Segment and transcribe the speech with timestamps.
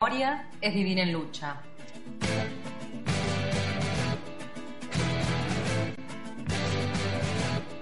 [0.00, 1.56] memoria es vivir en lucha.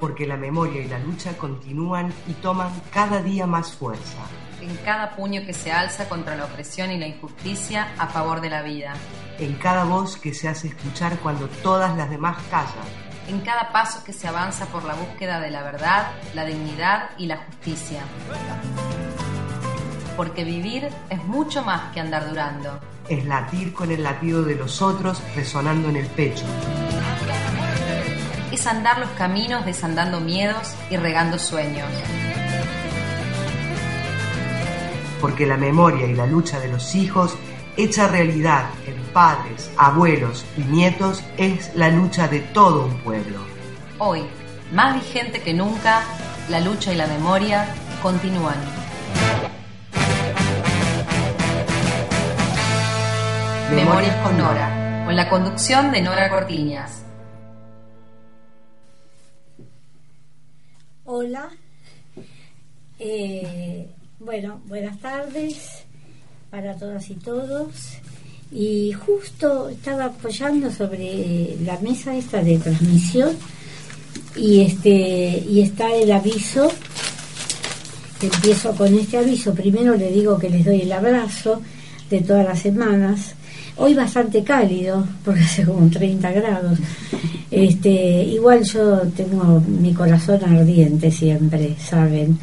[0.01, 4.16] Porque la memoria y la lucha continúan y toman cada día más fuerza.
[4.62, 8.48] En cada puño que se alza contra la opresión y la injusticia a favor de
[8.48, 8.95] la vida.
[9.38, 12.88] En cada voz que se hace escuchar cuando todas las demás callan.
[13.29, 17.27] En cada paso que se avanza por la búsqueda de la verdad, la dignidad y
[17.27, 18.01] la justicia
[20.16, 22.80] porque vivir es mucho más que andar durando.
[23.09, 26.45] Es latir con el latido de los otros resonando en el pecho.
[28.51, 31.88] Es andar los caminos desandando miedos y regando sueños.
[35.21, 37.37] Porque la memoria y la lucha de los hijos,
[37.77, 43.38] hecha realidad en padres, abuelos y nietos, es la lucha de todo un pueblo.
[43.99, 44.23] Hoy,
[44.73, 46.02] más vigente que nunca,
[46.49, 47.66] la lucha y la memoria
[48.02, 48.57] continúan.
[53.74, 57.02] Memorias con Nora, con la conducción de Nora Cortiñas.
[61.04, 61.50] Hola,
[63.00, 65.84] eh, bueno, buenas tardes
[66.48, 67.98] para todas y todos.
[68.53, 73.37] Y justo estaba apoyando sobre la mesa esta de transmisión
[74.37, 76.70] y este y está el aviso.
[78.22, 79.53] Empiezo con este aviso.
[79.54, 81.60] Primero le digo que les doy el abrazo
[82.09, 83.34] de todas las semanas
[83.78, 86.78] Hoy bastante cálido, porque hace como 30 grados.
[87.50, 92.39] Este, igual yo tengo mi corazón ardiente siempre, ¿saben?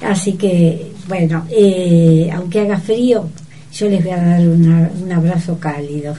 [0.00, 3.28] Así que, bueno, eh, aunque haga frío,
[3.72, 6.14] yo les voy a dar un abrazo cálido.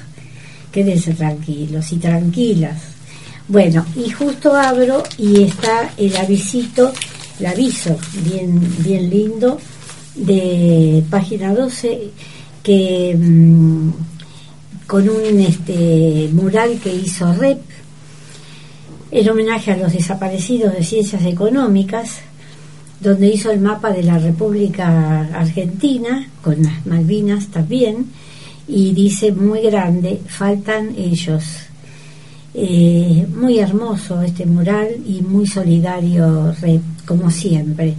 [0.71, 2.97] Quédense tranquilos y tranquilas.
[3.47, 6.91] Bueno, y justo abro y está el avisito,
[7.39, 9.57] el aviso bien, bien lindo
[10.15, 12.11] de página 12
[12.61, 13.89] que mm,
[14.87, 17.59] con un este, mural que hizo REP
[19.11, 22.19] en homenaje a los desaparecidos de ciencias económicas,
[22.99, 28.07] donde hizo el mapa de la República Argentina, con las Malvinas también,
[28.67, 31.43] y dice muy grande, faltan ellos.
[32.53, 37.93] Eh, muy hermoso este mural y muy solidario, REP, como siempre.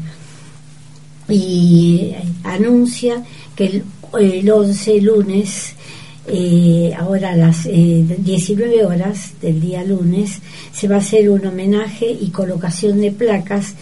[1.29, 2.13] Y
[2.43, 3.23] anuncia
[3.55, 3.85] que el,
[4.19, 5.75] el 11 lunes
[6.31, 10.41] eh, ahora a las 19 eh, horas del día lunes
[10.73, 13.75] se va a hacer un homenaje y colocación de placas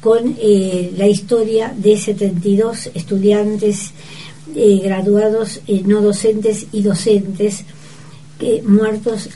[0.00, 3.92] con eh, la historia de 72 estudiantes
[4.54, 7.64] graduados, no docentes y docentes
[8.38, 9.30] que, muertos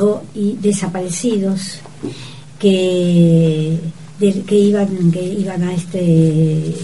[0.00, 1.78] o y desaparecidos
[2.58, 3.78] que,
[4.18, 6.74] que, iban, que iban a este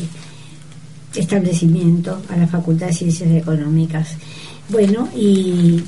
[1.16, 4.16] establecimiento, a la Facultad de Ciencias Económicas.
[4.68, 5.82] Bueno, y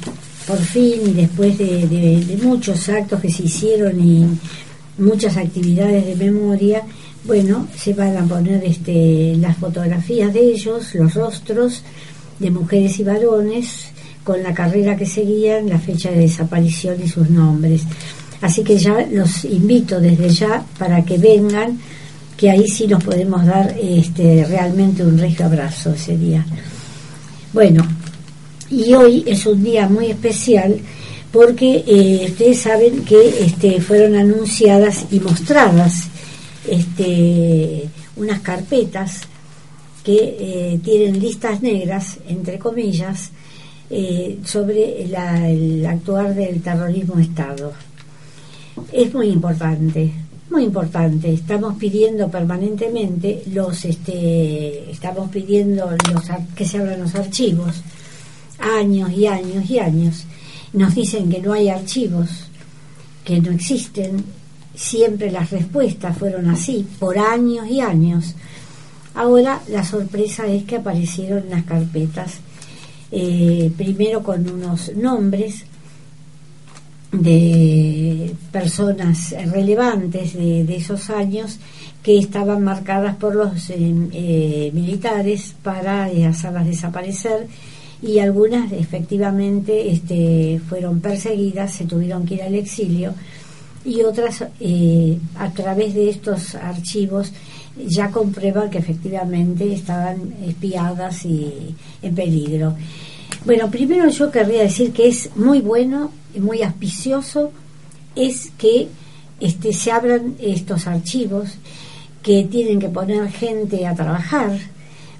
[0.46, 4.26] por fin, después de, muchos actos que se hicieron y
[4.98, 6.82] muchas actividades de memoria,
[7.24, 11.82] bueno, se van a poner este, las fotografías de ellos, los rostros
[12.38, 13.88] de mujeres y varones,
[14.22, 17.82] con la carrera que seguían, la fecha de desaparición y sus nombres.
[18.40, 21.78] Así que ya los invito desde ya para que vengan,
[22.36, 26.44] que ahí sí nos podemos dar este, realmente un regio abrazo ese día.
[27.52, 27.86] Bueno,
[28.70, 30.76] y hoy es un día muy especial
[31.32, 36.08] porque eh, ustedes saben que este, fueron anunciadas y mostradas
[36.68, 39.22] este, unas carpetas
[40.02, 43.30] que eh, tienen listas negras, entre comillas,
[43.90, 47.72] eh, sobre el actuar del terrorismo Estado.
[48.92, 50.12] Es muy importante,
[50.50, 51.32] muy importante.
[51.32, 56.24] Estamos pidiendo permanentemente los, este, estamos pidiendo los,
[56.54, 57.82] que se abran los archivos
[58.58, 60.24] años y años y años.
[60.72, 62.28] Nos dicen que no hay archivos,
[63.24, 64.24] que no existen.
[64.74, 68.34] Siempre las respuestas fueron así, por años y años.
[69.14, 72.34] Ahora la sorpresa es que aparecieron las carpetas,
[73.10, 75.64] eh, primero con unos nombres
[77.12, 81.58] de personas relevantes de, esos años
[82.02, 87.48] que estaban marcadas por los eh, eh, militares para hacerlas desaparecer
[88.02, 93.14] y algunas efectivamente este, fueron perseguidas, se tuvieron que ir al exilio
[93.84, 97.32] y otras eh, a través de estos archivos
[97.86, 102.74] ya comprueban que efectivamente estaban espiadas y en peligro.
[103.44, 107.52] Bueno, primero yo querría decir que es muy bueno y muy auspicioso
[108.16, 108.88] es que
[109.40, 111.54] este, se abran estos archivos
[112.22, 114.58] que tienen que poner gente a trabajar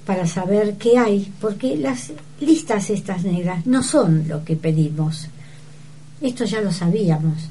[0.06, 5.26] para saber qué hay, porque las listas estas negras no son lo que pedimos.
[6.20, 7.50] Esto ya lo sabíamos.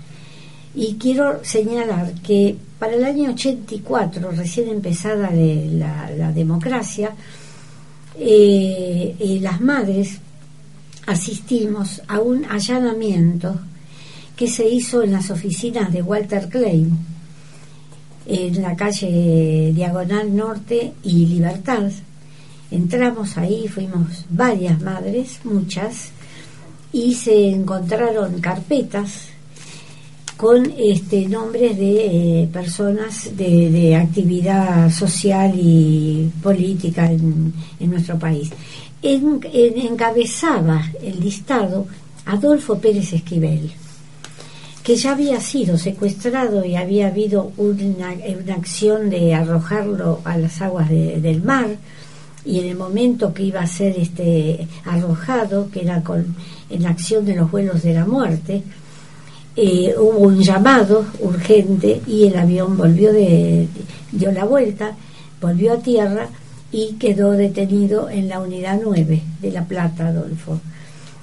[0.73, 7.11] Y quiero señalar que para el año 84, recién empezada la, democracia,
[8.17, 10.19] eh, eh, las madres
[11.05, 13.59] asistimos a un allanamiento
[14.35, 16.97] que se hizo en las oficinas de Walter Klein,
[18.27, 21.91] en la calle Diagonal Norte y Libertad.
[22.71, 26.09] Entramos ahí, fuimos varias madres, muchas,
[26.91, 29.29] y se encontraron carpetas
[30.37, 38.51] con este, nombres de eh, personas de, actividad social y política en, nuestro país.
[39.01, 41.87] encabezaba el listado
[42.25, 43.71] Adolfo Pérez Esquivel
[44.83, 48.11] que ya había sido secuestrado y había habido una,
[48.53, 51.77] acción de arrojarlo a las aguas del mar
[52.45, 56.35] y en el momento que iba a ser este arrojado, que era con
[56.69, 58.63] en la acción de los vuelos de la muerte,
[59.55, 63.67] eh, hubo un llamado urgente y el avión volvió de
[64.11, 64.95] dio la vuelta,
[65.41, 66.27] volvió a tierra
[66.71, 70.59] y quedó detenido en la unidad 9 de La Plata, Adolfo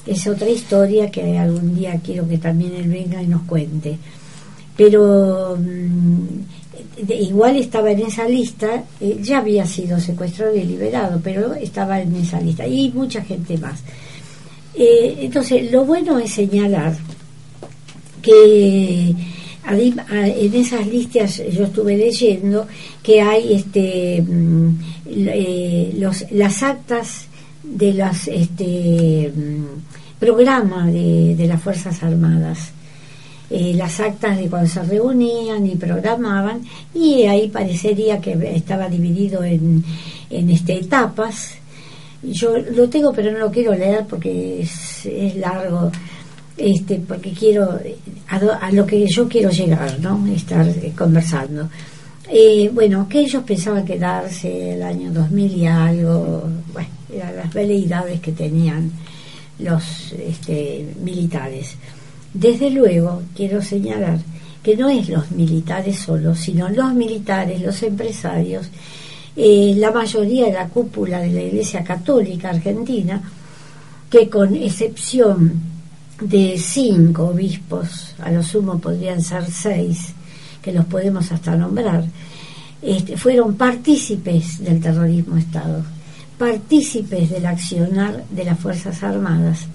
[0.06, 3.98] es otra historia que algún día quiero que también él venga y nos cuente.
[4.76, 5.56] Pero
[7.08, 12.14] igual estaba en esa lista, eh, ya había sido secuestrado y liberado, pero estaba en
[12.16, 13.80] esa lista y mucha gente más.
[14.74, 16.96] Eh, entonces, lo bueno es señalar
[18.22, 19.14] que
[19.69, 22.66] en esas listas yo estuve leyendo
[23.02, 24.70] que hay este mm,
[25.14, 27.26] eh, los, las actas
[27.62, 32.72] de las este, mm, programas de, las Fuerzas Armadas.
[33.54, 36.62] Eh, las actas de cuando se reunían y programaban
[36.94, 39.84] y ahí parecería que estaba dividido en,
[40.31, 41.56] en este, etapas.
[42.22, 45.93] Yo lo tengo pero no lo quiero leer porque es, largo,
[46.56, 47.78] este, porque quiero
[48.28, 50.26] a, lo que yo quiero llegar, ¿no?
[50.28, 51.69] Estar eh, conversando.
[52.31, 58.19] Eh, bueno, que ellos pensaban quedarse el año 2000 y algo, bueno, eran las veleidades
[58.20, 58.90] que tenían
[59.58, 61.76] los este, militares.
[62.34, 64.19] Desde luego, quiero señalar
[64.62, 68.69] que no es los militares solos, sino los militares, los empresarios,
[69.37, 73.20] eh, la mayoría de la cúpula de la Iglesia Católica Argentina,
[74.08, 75.61] que con excepción
[76.20, 80.14] de cinco obispos, a lo sumo podrían ser seis,
[80.61, 82.05] que los podemos hasta nombrar,
[82.81, 85.82] este, fueron partícipes del terrorismo Estado,
[86.38, 89.67] partícipes del accionar de las Fuerzas Armadas,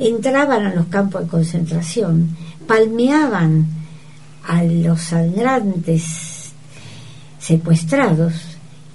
[0.00, 2.36] entraban a los campos de concentración,
[2.66, 3.66] palmeaban
[4.46, 6.52] a los sangrantes
[7.38, 8.32] secuestrados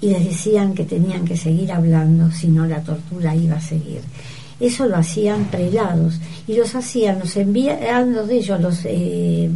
[0.00, 4.00] y les decían que tenían que seguir hablando, si no la tortura iba a seguir.
[4.58, 9.50] Eso lo hacían prelados y los hacían, los enviando de ellos los eh,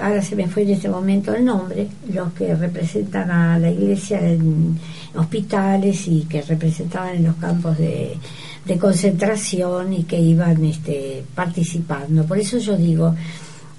[0.00, 4.20] ahora se me fue en este momento el nombre, los que representan a la iglesia
[4.20, 4.78] en
[5.14, 8.16] hospitales y que representaban en los campos de,
[8.74, 12.24] concentración y que iban este, participando.
[12.24, 13.14] Por eso yo digo,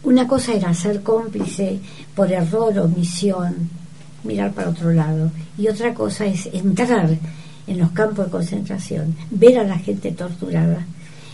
[0.04, 1.80] una cosa era ser cómplice
[2.16, 3.70] por error o misión,
[4.24, 7.10] mirar para otro lado, y otra cosa es entrar
[7.68, 10.86] en los campos de concentración, ver a la gente torturada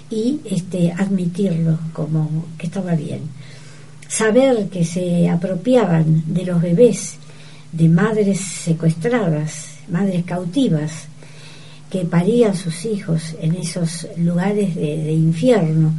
[0.10, 3.22] y este, admitirlo como que estaba bien
[4.14, 7.16] saber que se apropiaban de los bebés
[7.72, 11.08] de madres secuestradas, madres cautivas,
[11.94, 15.94] que parían sus hijos en esos lugares de, infierno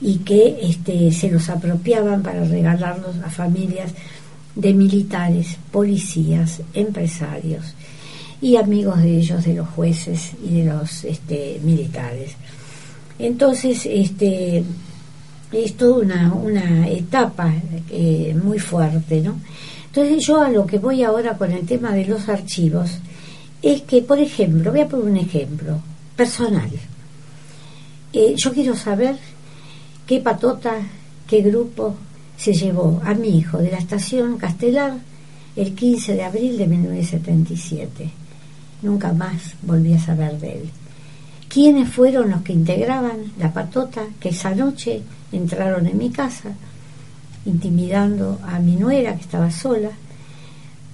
[0.00, 3.90] y que este, se los apropiaban para regalarlos a familias
[4.54, 7.74] de militares, policías, empresarios
[8.40, 12.36] y amigos de ellos, de los jueces y de los este, militares.
[13.18, 14.62] Entonces, este,
[15.50, 17.52] es toda una, una etapa
[17.90, 19.40] eh, muy fuerte, ¿no?
[19.86, 22.92] Entonces yo a lo que voy ahora con el tema de los archivos
[23.62, 25.80] es que, por ejemplo, voy a poner un ejemplo
[26.16, 26.70] personal.
[28.12, 29.16] Eh, yo quiero saber
[30.06, 30.74] qué patota,
[31.26, 31.94] qué grupo
[32.36, 34.94] se llevó a mi hijo de la estación Castelar
[35.54, 38.10] el 15 de abril de 1977.
[38.82, 40.70] Nunca más volví a saber de él.
[41.48, 45.02] quiénes fueron los que integraban la patota que esa noche
[45.32, 46.50] entraron en mi casa,
[47.44, 49.90] intimidando a mi nuera que estaba sola,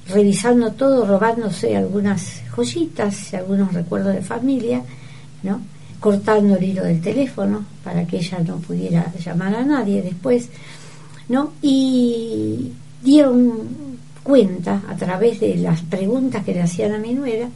[0.08, 4.82] revisando todo, robándose algunas joyitas, algunos recuerdos de familia,
[5.42, 5.60] ¿no?
[6.00, 10.48] cortando el hilo del teléfono para que ella no pudiera llamar a nadie después,
[11.28, 11.52] ¿no?
[11.60, 12.72] Y
[13.02, 17.48] dieron cuenta a través de las preguntas que le hacían a mi nuera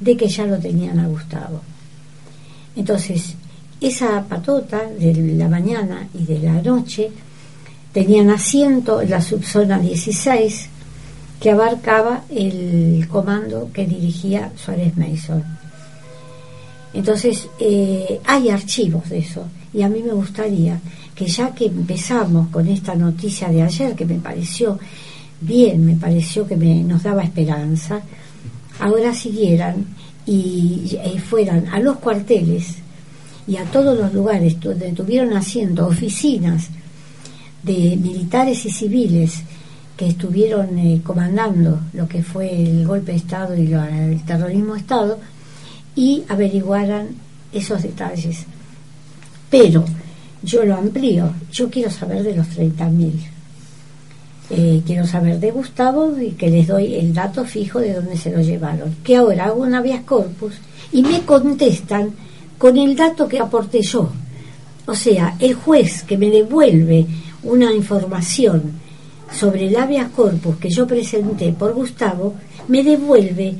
[0.00, 1.60] de que ya lo tenían a Gustavo.
[2.74, 3.34] Entonces,
[3.80, 7.10] esa patota de la mañana y de la noche
[7.92, 10.68] tenían asiento en la subzona 16
[11.40, 15.44] que abarcaba el comando que dirigía Suárez Mason.
[16.92, 20.80] Entonces, eh, hay archivos de eso y a mí me gustaría
[21.14, 24.78] que ya que empezamos con esta noticia de ayer, que me pareció
[25.40, 28.00] bien, me pareció que me, nos daba esperanza,
[28.80, 29.86] ahora siguieran
[30.26, 32.76] y, y fueran a los cuarteles
[33.46, 36.68] y a todos los lugares donde tuvieron asiento oficinas
[37.62, 39.42] de militares y civiles
[39.98, 44.80] que estuvieron eh, comandando lo que fue el golpe de Estado y el terrorismo de
[44.80, 45.18] Estado
[45.96, 47.08] y averiguaran
[47.52, 48.44] esos detalles.
[49.50, 49.84] Pero
[50.40, 53.12] yo lo amplío, yo quiero saber de los 30.000.
[54.50, 58.30] Eh, quiero saber de Gustavo y que les doy el dato fijo de dónde se
[58.30, 58.98] lo llevaron.
[59.02, 60.54] Que ahora hago un habeas corpus
[60.92, 62.12] y me contestan
[62.56, 64.08] con el dato que aporté yo.
[64.86, 67.04] O sea, el juez que me devuelve
[67.42, 68.86] una información
[69.32, 72.34] sobre el habeas corpus que yo presenté por Gustavo,
[72.68, 73.54] me devuelve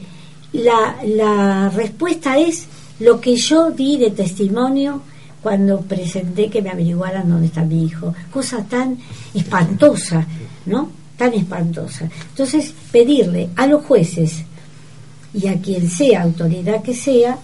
[0.52, 2.66] la, la respuesta es
[3.00, 5.02] lo que yo di de testimonio
[5.42, 8.14] cuando presenté que me averiguaran dónde está mi hijo.
[8.32, 8.98] Cosa tan
[9.34, 10.26] espantosa,
[10.66, 10.90] ¿no?
[11.16, 12.08] Tan espantosa.
[12.30, 14.44] Entonces, pedirle a los jueces
[15.34, 17.38] y a quien sea, autoridad que sea,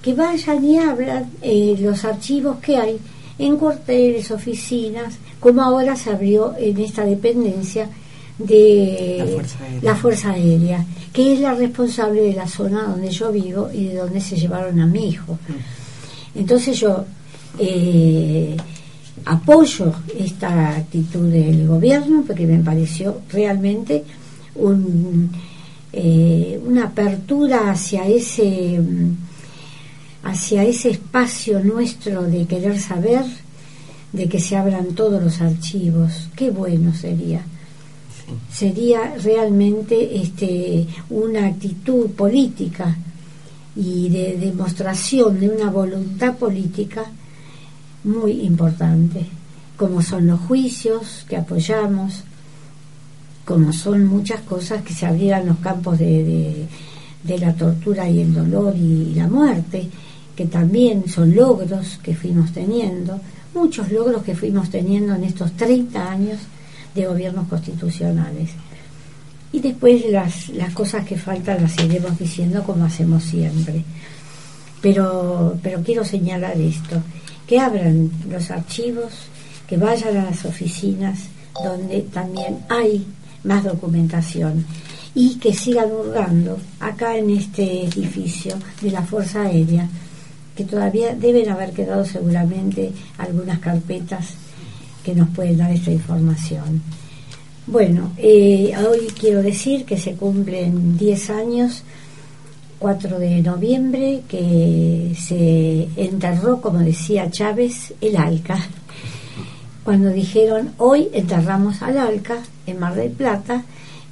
[0.00, 2.98] que vayan y hablan eh, los archivos que hay
[3.42, 7.88] en cuarteles, oficinas, como ahora se abrió en esta dependencia
[8.38, 9.42] de
[9.82, 13.96] la Fuerza, Aérea, que es la responsable de la zona donde yo vivo y de
[13.96, 15.32] donde se llevaron a mi hijo.
[15.48, 16.38] Mm.
[16.38, 17.04] Entonces yo
[17.58, 18.56] eh,
[19.24, 24.04] apoyo esta actitud del gobierno porque me pareció realmente
[24.54, 25.30] un,
[25.92, 28.80] eh, una apertura hacia ese
[30.22, 33.24] hacia ese espacio nuestro de querer saber
[34.12, 36.28] de que se abran todos los archivos.
[36.36, 37.42] Qué bueno sería.
[38.50, 42.96] Sería realmente este, una actitud política
[43.74, 47.04] y de demostración de una voluntad política
[48.04, 49.26] muy importante,
[49.76, 52.22] como son los juicios que apoyamos,
[53.44, 56.66] como son muchas cosas que se abrieran los campos de,
[57.22, 59.88] de la tortura y el dolor y la muerte,
[60.42, 63.20] que también son logros que fuimos teniendo,
[63.54, 66.40] muchos logros que fuimos teniendo en estos 30 años
[66.96, 68.50] de gobiernos constitucionales.
[69.52, 73.84] Y después las, las cosas que faltan las iremos diciendo como hacemos siempre.
[74.80, 77.00] Pero, pero quiero señalar esto,
[77.46, 79.12] que abran los archivos,
[79.68, 81.20] que vayan a las oficinas
[81.62, 83.06] donde también hay
[83.44, 84.66] más documentación
[85.14, 89.88] y que sigan hurgando acá en este edificio de la Fuerza Aérea
[90.56, 94.34] que todavía deben haber quedado seguramente algunas carpetas
[95.02, 96.82] que nos pueden dar esta información.
[97.66, 101.82] Bueno, eh, hoy quiero decir que se cumplen 10 años,
[102.78, 108.58] 4 de noviembre, que se enterró, como decía Chávez, el ALCA.
[109.84, 113.64] Cuando dijeron, hoy enterramos al ALCA en Mar del Plata,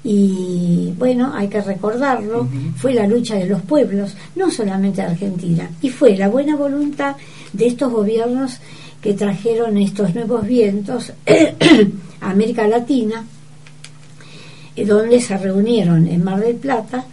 [0.03, 5.71] y bueno, hay que recordarlo, fue la lucha de los pueblos, no solamente de Argentina,
[5.83, 7.17] y fue la buena voluntad
[7.53, 8.59] de estos gobiernos
[9.03, 11.13] que trajeron estos nuevos vientos
[12.21, 13.25] a América Latina,
[14.75, 17.05] eh, donde se reunieron en Mar del Plata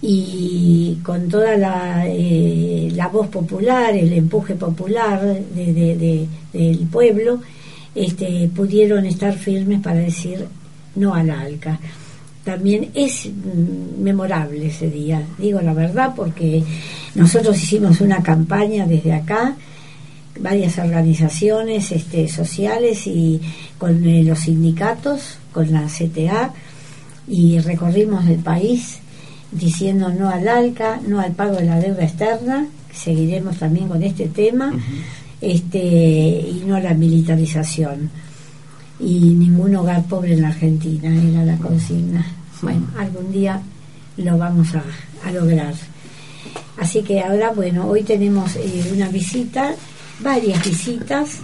[0.00, 7.40] y con toda la, eh, la voz popular, el empuje popular de, del pueblo,
[7.92, 10.46] este, pudieron estar firmes para decir
[10.94, 11.78] no al ALCA
[12.50, 13.28] también es
[14.00, 16.64] memorable ese día, digo la verdad, porque
[17.14, 19.54] nosotros hicimos una campaña desde acá,
[20.40, 23.40] varias organizaciones este, sociales y
[23.78, 26.52] con eh, los sindicatos, con la CTA,
[27.28, 28.98] y recorrimos el país
[29.52, 34.26] diciendo no al ALCA, no al pago de la deuda externa, seguiremos también con este
[34.26, 34.72] tema,
[35.40, 38.10] este, y no a la militarización.
[38.98, 42.39] Y ningún hogar pobre en la Argentina, era la consigna.
[42.62, 43.62] Bueno, algún día
[44.18, 45.74] lo vamos a, lograr.
[46.76, 49.74] Así que ahora, bueno, hoy tenemos eh, una visita,
[50.20, 51.38] varias visitas.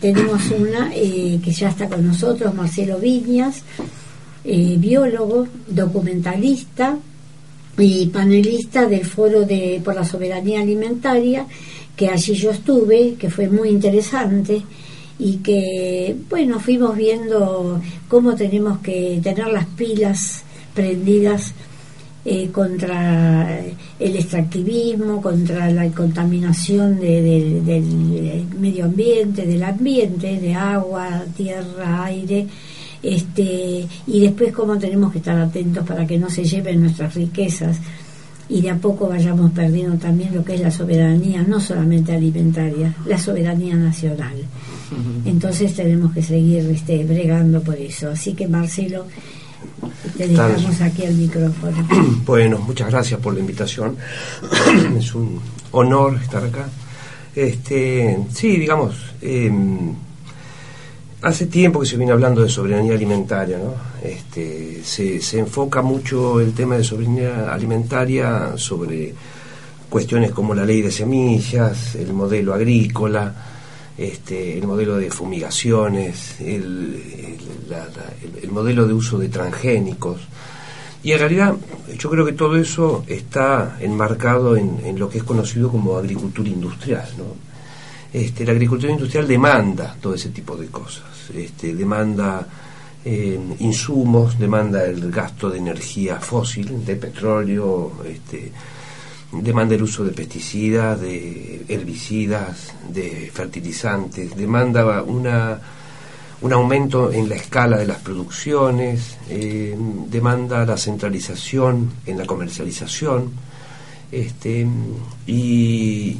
[0.00, 3.62] Tenemos una eh, que ya está con nosotros, Marcelo Viñas,
[4.44, 6.96] eh, biólogo, documentalista
[7.78, 11.46] y panelista del Foro de, por la Soberanía Alimentaria,
[11.96, 14.62] que allí yo estuve, que fue muy interesante
[15.18, 20.44] y que, bueno, fuimos viendo cómo tenemos que tener las pilas
[20.76, 21.52] prendidas
[22.24, 23.60] eh, contra
[23.98, 32.46] el extractivismo, contra la contaminación del medio ambiente, del ambiente, de agua, tierra, aire,
[33.02, 37.78] este, y después cómo tenemos que estar atentos para que no se lleven nuestras riquezas
[38.48, 42.94] y de a poco vayamos perdiendo también lo que es la soberanía, no solamente alimentaria,
[43.06, 44.36] la soberanía nacional.
[45.24, 48.10] Entonces tenemos que seguir este, bregando por eso.
[48.10, 49.06] Así que Marcelo,
[50.16, 51.88] te dejamos aquí el micrófono.
[52.26, 53.96] Bueno, muchas gracias por la invitación.
[54.98, 55.40] es un
[55.72, 56.68] honor estar acá.
[57.34, 59.94] Este, sí, digamos, em,
[61.22, 63.74] hace tiempo que se viene hablando de soberanía alimentaria, ¿no?
[64.02, 69.14] Este, se, se enfoca mucho el tema de soberanía alimentaria sobre
[69.88, 73.34] cuestiones como la ley de semillas, el modelo agrícola,
[73.98, 77.38] este, el modelo de fumigaciones, el,
[78.42, 80.20] el, modelo de uso de transgénicos.
[81.02, 81.54] Y en realidad
[81.98, 87.08] yo creo que todo eso está enmarcado en, lo que es conocido como agricultura industrial.
[87.16, 87.24] ¿no?
[88.12, 92.46] Este, la agricultura industrial demanda todo ese tipo de cosas, este, demanda
[93.04, 98.50] eh, insumos, demanda el gasto de energía fósil, de petróleo, este,
[99.32, 105.60] demanda el uso de pesticidas, de herbicidas, de fertilizantes, demanda una,
[106.40, 109.76] un aumento en la escala de las producciones, eh,
[110.08, 113.32] demanda la centralización en la comercialización,
[114.12, 114.66] este,
[115.26, 116.16] y,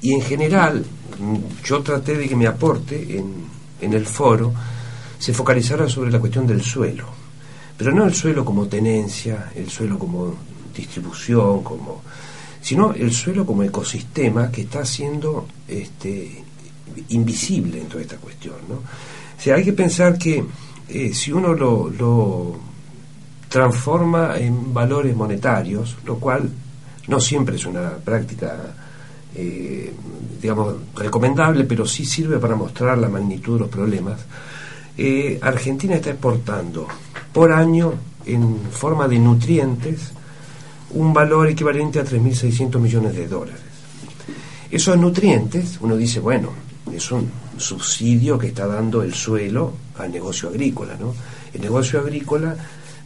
[0.00, 0.84] y en general
[1.64, 3.46] yo traté de que mi aporte en,
[3.80, 4.52] en el foro
[5.18, 7.06] se focalizara sobre la cuestión del suelo,
[7.76, 10.34] pero no el suelo como tenencia, el suelo como
[10.74, 12.02] distribución, como
[12.64, 16.42] sino el suelo como ecosistema que está siendo este,
[17.10, 18.54] invisible en toda esta cuestión.
[18.66, 18.76] ¿no?
[18.76, 20.42] O hay que pensar que
[20.88, 22.56] eh, si uno lo, lo,
[23.50, 26.50] transforma en valores monetarios, lo cual
[27.06, 28.56] no siempre es una práctica,
[29.34, 29.92] eh,
[30.40, 34.20] digamos, recomendable, pero sí sirve para mostrar la magnitud de los problemas,
[34.96, 36.88] eh, Argentina está exportando
[37.30, 37.92] por año
[38.24, 40.14] en forma de nutrientes
[40.94, 43.60] un valor equivalente a 3.600 millones de dólares.
[44.70, 46.50] Esos nutrientes, uno dice, bueno,
[46.92, 51.14] es un subsidio que está dando el suelo al negocio agrícola, ¿no?
[51.52, 52.56] El negocio agrícola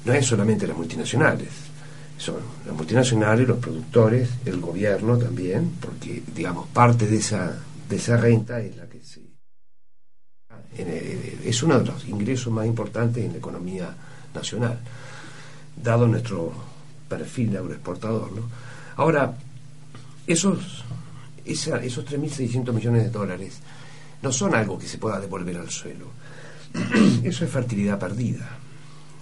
[0.05, 1.49] no es solamente las multinacionales,
[2.17, 7.57] son las multinacionales, los productores, el gobierno también, porque, digamos, parte de esa,
[7.89, 9.23] de esa renta es la que se...
[11.45, 13.95] es uno de los ingresos más importantes en la economía
[14.35, 14.79] nacional,
[15.83, 16.68] dado nuestro
[17.09, 18.33] perfil de agroexportador.
[18.33, 18.43] ¿no?
[18.97, 19.37] Ahora,
[20.27, 20.85] esos,
[21.45, 23.59] esa, esos 3.600 millones de dólares
[24.23, 26.07] no son algo que se pueda devolver al suelo.
[27.25, 28.59] Eso es fertilidad perdida.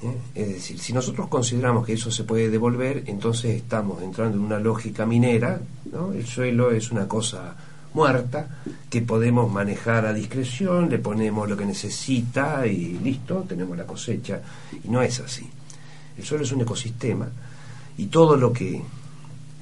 [0.02, 0.16] ¿eh?
[0.34, 4.58] Es decir, si nosotros consideramos que eso se puede devolver, entonces estamos entrando en una
[4.58, 5.60] lógica minera.
[6.14, 7.54] El suelo es una cosa
[7.94, 13.86] muerta que podemos manejar a discreción, le ponemos lo que necesita y listo, tenemos la
[13.86, 14.40] cosecha.
[14.84, 15.48] Y no es así.
[16.18, 17.28] El suelo es un ecosistema
[17.98, 18.82] y todo lo que,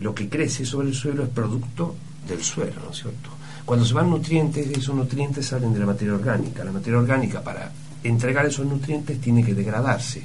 [0.00, 1.94] lo que crece sobre el suelo es producto
[2.26, 3.30] del suelo, ¿no es cierto?
[3.64, 6.64] Cuando se van nutrientes, esos nutrientes salen de la materia orgánica.
[6.64, 10.22] La materia orgánica para entregar esos nutrientes tiene que degradarse.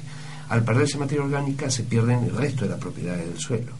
[0.50, 3.72] Al perderse materia orgánica se pierden el resto de las propiedades del suelo.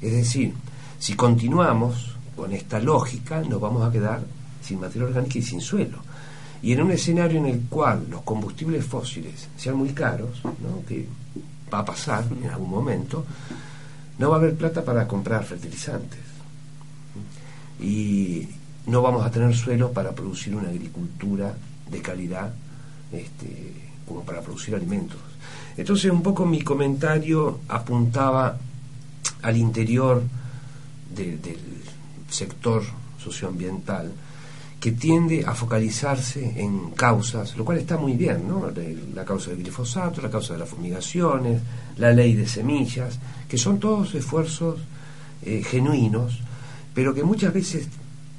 [0.00, 0.54] Es decir,
[0.98, 4.20] si continuamos con esta lógica, nos vamos a quedar
[4.62, 5.98] sin materia orgánica y sin suelo.
[6.62, 10.84] Y en un escenario en el cual los combustibles fósiles sean muy caros, ¿no?
[10.86, 11.06] que
[11.72, 13.24] va a pasar en algún momento,
[14.20, 16.20] no va a haber plata para comprar fertilizantes.
[17.80, 18.46] Y
[18.86, 21.54] no vamos a tener suelo para producir una agricultura
[21.90, 22.52] de calidad
[23.12, 23.72] este,
[24.06, 25.18] como para producir alimentos.
[25.74, 28.58] Entonces un poco mi comentario apuntaba
[29.40, 30.22] al interior
[31.16, 31.40] del
[32.28, 32.82] sector
[33.18, 34.12] socioambiental
[34.80, 38.72] que tiende a focalizarse en causas, lo cual está muy bien, ¿no?
[39.14, 41.60] La causa del glifosato, la causa de las fumigaciones,
[41.98, 44.80] la ley de semillas, que son todos esfuerzos
[45.42, 46.40] eh, genuinos,
[46.94, 47.88] pero que muchas veces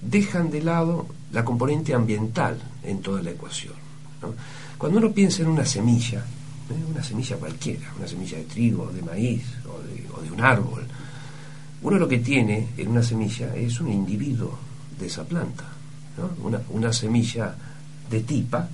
[0.02, 3.76] dejan de lado la componente ambiental en toda la ecuación.
[4.80, 6.26] Cuando uno piensa en una semilla,
[6.72, 6.92] ¿eh?
[6.92, 10.88] una semilla cualquiera, una semilla de trigo, de maíz o de, o de un árbol,
[11.84, 14.58] uno lo que tiene en una semilla es un individuo
[15.00, 15.71] de esa planta.
[16.44, 17.56] Una, una semilla
[18.10, 18.68] de tipa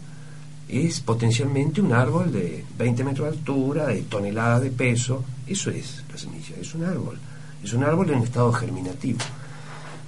[0.67, 5.23] es potencialmente un árbol de 20 metros de altura, de tonelada de peso.
[5.45, 7.17] Eso es la semilla, es un árbol.
[7.63, 9.19] Es un árbol en estado germinativo.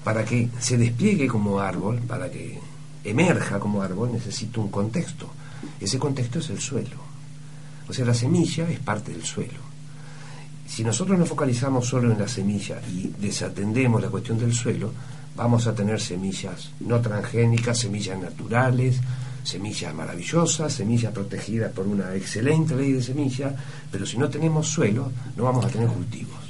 [0.03, 2.59] Para que se despliegue como árbol, para que
[3.03, 5.29] emerja como árbol, necesita un contexto.
[5.79, 6.97] Ese contexto es el suelo.
[7.87, 9.69] O sea, la semilla es parte del suelo.
[10.67, 14.91] Si nosotros nos focalizamos solo en la semilla y desatendemos la cuestión del suelo,
[15.39, 18.99] vamos a tener semillas no transgénicas, semillas naturales,
[19.41, 23.55] semillas maravillosas, semillas protegidas por una excelente ley de semilla,
[23.89, 26.43] pero si no tenemos suelo, no vamos a tener cultivos.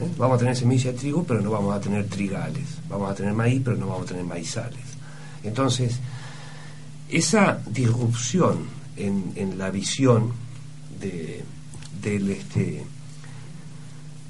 [0.00, 0.08] ¿Eh?
[0.16, 2.68] Vamos a tener semillas de trigo, pero no vamos a tener trigales.
[2.88, 4.86] Vamos a tener maíz, pero no vamos a tener maizales.
[5.42, 5.98] Entonces,
[7.08, 8.58] esa disrupción
[8.96, 10.32] en, la visión
[11.00, 11.42] de,
[12.00, 12.84] del, este,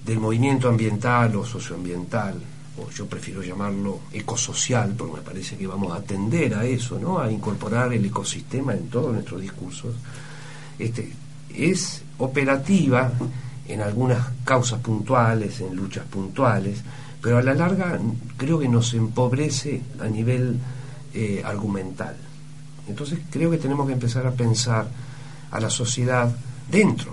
[0.07, 2.40] del movimiento ambiental o socioambiental,
[2.79, 7.19] o yo prefiero llamarlo ecosocial, porque me parece que vamos a atender a eso, ¿no?
[7.19, 9.95] a incorporar el ecosistema en todos nuestros discursos,
[10.79, 11.12] este,
[11.55, 13.12] es operativa
[13.67, 16.83] en algunas causas puntuales, en luchas puntuales,
[17.21, 17.99] pero a la larga
[18.37, 20.59] creo que nos empobrece a nivel
[21.14, 22.17] eh, argumental.
[22.88, 24.88] Entonces creo que tenemos que empezar a pensar
[25.51, 26.35] a la sociedad
[26.71, 27.12] dentro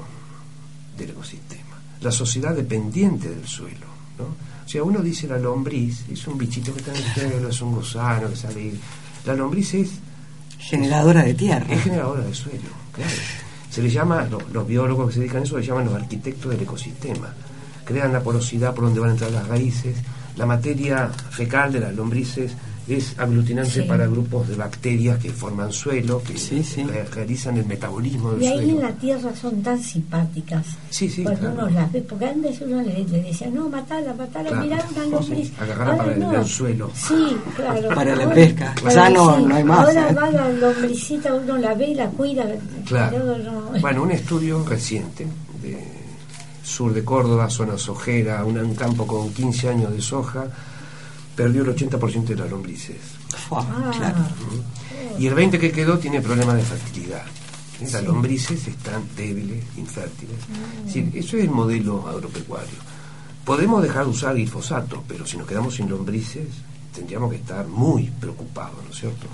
[0.98, 3.88] del ecosistema, la sociedad dependiente del suelo.
[4.18, 4.55] ¿no?
[4.66, 7.62] O sea, uno dice la lombriz, es un bichito que está en el suelo, es
[7.62, 8.74] un gusano que sale.
[9.26, 9.92] La lombriz es.
[10.58, 11.68] Generadora de tierra.
[11.70, 13.12] Es generadora de suelo, claro.
[13.70, 16.52] Se le llama, los, los biólogos que se dedican a eso le llaman los arquitectos
[16.52, 17.34] del ecosistema.
[17.84, 19.98] Crean la porosidad por donde van a entrar las raíces,
[20.36, 22.54] la materia fecal de las lombrices
[22.88, 23.82] es aglutinante Sí.
[23.82, 26.84] para grupos de bacterias que forman suelo, que Sí, sí.
[26.84, 28.82] re- realizan el metabolismo del Y ahí en suelo.
[28.82, 30.66] la tierra son tan simpáticas.
[30.92, 31.56] Sí, sí, Cuando claro.
[31.68, 34.64] uno las ve, porque antes uno le, le decía, no, matala, matala, Claro.
[34.64, 35.52] mirá una lombriz.
[35.60, 36.30] Ahora para el no.
[36.30, 36.92] anzuelo.
[36.94, 37.90] Sí, claro.
[37.96, 38.76] Para la pesca.
[38.84, 40.14] para- Ya no- no hay más, Ahora ¿eh?
[40.14, 42.46] va la lombricita, uno la ve y la cuida.
[42.86, 43.18] Claro.
[43.18, 45.26] pero no- Bueno, un estudio reciente
[45.62, 45.78] de
[46.64, 50.46] sur de Córdoba, zona sojera, un, un campo con 15 años de soja,
[51.36, 52.98] perdió el 80% de las lombrices.
[53.52, 54.18] Ah, claro.
[55.20, 57.26] Y el 20% que quedó tiene problemas de fertilidad.
[57.82, 57.88] ¿Eh?
[57.92, 60.38] Las lombrices están débiles, infértiles.
[60.80, 62.96] Es decir, eso es el modelo agropecuario.
[63.44, 66.48] Podemos dejar de usar glifosato, pero si nos quedamos sin lombrices,
[66.94, 69.28] tendríamos que estar muy preocupados, ¿no es cierto?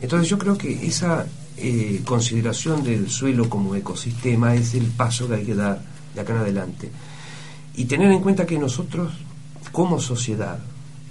[0.00, 5.34] Entonces yo creo que esa eh, consideración del suelo como ecosistema es el paso que
[5.34, 5.82] hay que dar
[6.14, 6.90] de acá en adelante.
[7.74, 9.12] Y tener en cuenta que nosotros,
[9.72, 10.58] como sociedad,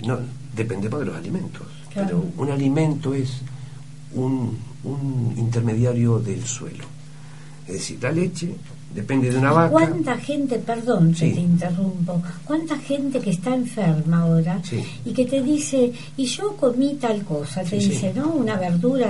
[0.03, 0.19] no
[0.55, 1.63] dependemos de los alimentos.
[1.91, 2.07] Claro.
[2.07, 3.41] Pero un alimento es
[4.13, 6.85] un, un intermediario del suelo.
[7.67, 8.55] Es decir, la leche
[8.97, 9.69] depende de una vaca.
[9.71, 11.31] ¿Cuánta gente, perdón que Sí.
[11.35, 14.83] te interrumpo, cuánta gente que está enferma ahora Sí.
[15.05, 18.11] y que te dice, y yo comí tal cosa, te Sí, dice.
[18.15, 18.31] ¿no?
[18.31, 19.09] Una verdura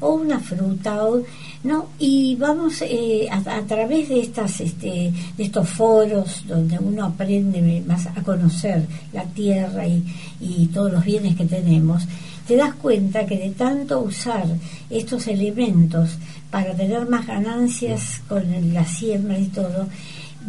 [0.00, 1.22] o una fruta, o,
[1.64, 1.86] ¿no?
[1.98, 7.82] Y vamos eh, a, a través de, estas, este, de estos foros donde uno aprende
[7.86, 10.02] más a conocer la tierra y,
[10.40, 12.04] y todos los bienes que tenemos,
[12.48, 14.46] te das cuenta que de tanto usar
[14.88, 16.10] estos elementos
[16.56, 18.42] para tener más ganancias con
[18.72, 19.86] la siembra y todo,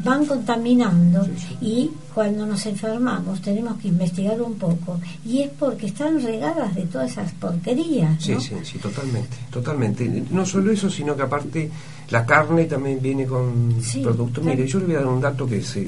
[0.06, 1.28] van contaminando
[1.60, 6.84] y cuando nos enfermamos tenemos que investigar un poco y es porque están regadas de
[6.84, 8.24] todas esas porquerías.
[8.24, 8.40] Sí, ¿no?
[8.40, 10.24] sí, sí, totalmente, totalmente.
[10.32, 11.70] No solo eso, sino que aparte
[12.10, 14.42] la carne también viene con Sí, productos.
[14.46, 14.56] claro.
[14.56, 15.86] Mire, yo le voy a dar un dato que se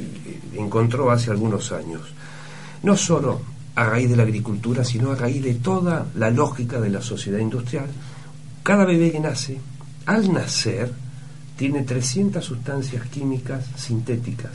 [0.54, 2.02] encontró hace algunos años.
[2.84, 3.40] No solo
[3.74, 7.40] a raíz de la agricultura, sino a raíz de toda la lógica de la sociedad
[7.40, 7.88] industrial.
[8.64, 9.58] Cada bebé que nace,
[10.10, 10.92] al nacer,
[11.58, 14.52] tiene 300 sustancias químicas sintéticas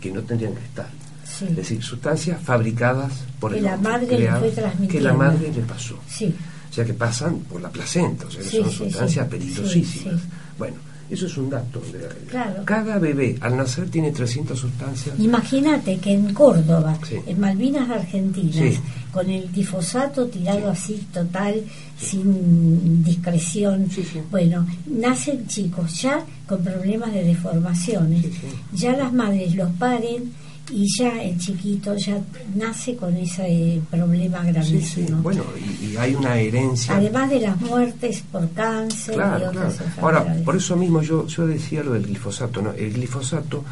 [0.00, 0.88] que no tendrían que estar.
[1.24, 1.46] Sí.
[1.48, 4.40] Es decir, sustancias fabricadas por Que el la hombre, madre le creadas,
[4.76, 5.98] fue que la madre le pasó.
[6.08, 6.34] Sí.
[6.70, 9.30] O sea que pasan por la placenta, o sea que Sí, son sustancias sí.
[9.30, 10.14] peligrosísimas.
[10.14, 10.28] Sí, sí.
[10.58, 10.76] Bueno,
[11.10, 12.30] eso es un dato de la realidad.
[12.30, 12.62] Claro.
[12.64, 15.18] Cada bebé al nacer tiene 300 sustancias.
[15.18, 17.16] Imagínate que en Córdoba, Sí.
[17.26, 18.78] en Malvinas Argentinas, Sí.
[19.12, 21.62] con el glifosato tirado así total,
[21.98, 23.86] sin discreción,
[24.30, 28.26] bueno, nacen chicos ya con problemas de deformaciones,
[28.72, 30.32] ya las madres los paren
[30.72, 32.18] y ya el chiquito ya
[32.54, 33.42] nace con ese
[33.76, 34.52] eh, problema Sí, sí.
[34.52, 35.22] gravísimo.
[35.22, 35.44] Bueno,
[35.82, 36.96] y, y hay una herencia.
[36.96, 39.90] Además de las muertes por cáncer y Claro, otras claro.
[40.00, 42.62] Ahora, por eso mismo yo, yo decía lo del glifosato.
[42.62, 42.72] ¿no?
[42.72, 43.64] El glifosato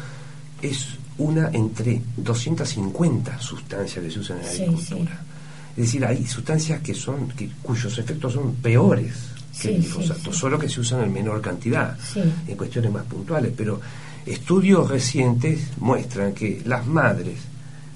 [0.61, 5.21] es una entre 250 sustancias que se usan en la Sí, agricultura.
[5.77, 9.13] Es decir, hay sustancias que son que, cuyos efectos son peores
[9.53, 10.39] que Sí, el sí, glifosato, sí.
[10.39, 12.21] solo que se usan en menor cantidad, Sí.
[12.47, 13.51] en cuestiones más puntuales.
[13.55, 13.79] Pero
[14.31, 17.37] estudios recientes muestran que las madres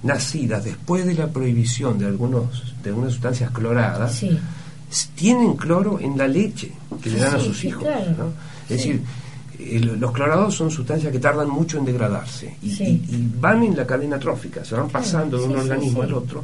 [0.04, 4.38] nacidas después de la prohibición de algunos de algunas sustancias cloradas Sí.
[5.16, 7.84] tienen cloro en la leche que le dan a sus sí, hijos.
[7.84, 8.12] claro.
[8.18, 8.26] ¿no?
[8.70, 9.02] Es decir,
[9.60, 13.78] el- los clorados son sustancias que tardan mucho en degradarse y, y- y van en
[13.78, 16.44] la cadena trófica, se van pasando de un organismo al otro.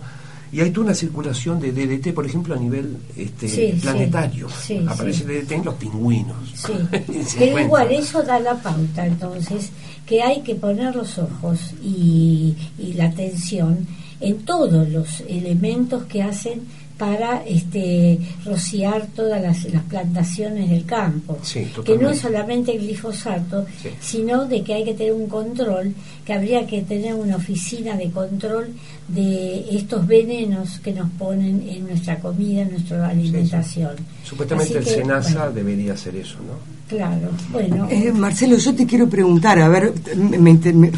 [0.52, 4.48] Y hay toda una circulación de DDT, por ejemplo, a nivel este, Sí, planetario.
[4.50, 5.26] Sí, Aparece.
[5.26, 6.38] DDT en los pingüinos.
[7.38, 9.70] Pero igual eso da la pauta entonces
[10.06, 13.86] que hay que poner los ojos y, y la atención
[14.20, 16.62] en todos los elementos que hacen
[17.00, 22.80] para este rociar todas las, las plantaciones del campo Sí, que no es solamente el
[22.86, 23.90] glifosato Sí.
[24.02, 28.12] sino de que hay que tener un control que habría que tener una oficina de
[28.12, 28.68] control
[29.08, 33.92] de estos venenos que nos ponen en nuestra comida en nuestra alimentación
[34.24, 36.78] Supuestamente Así el que, SENASA bueno, debería hacer eso, ¿no?
[36.90, 37.88] Claro, bueno.
[37.90, 40.92] Eh, Marcelo, yo te quiero preguntar, a ver, me me-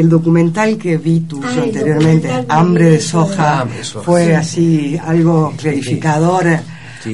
[0.00, 4.32] el documental que vi tuyo Ah, anteriormente, Hambre de soja, Hambre de soja, fue sí.
[4.32, 6.56] así algo clarificador Sí.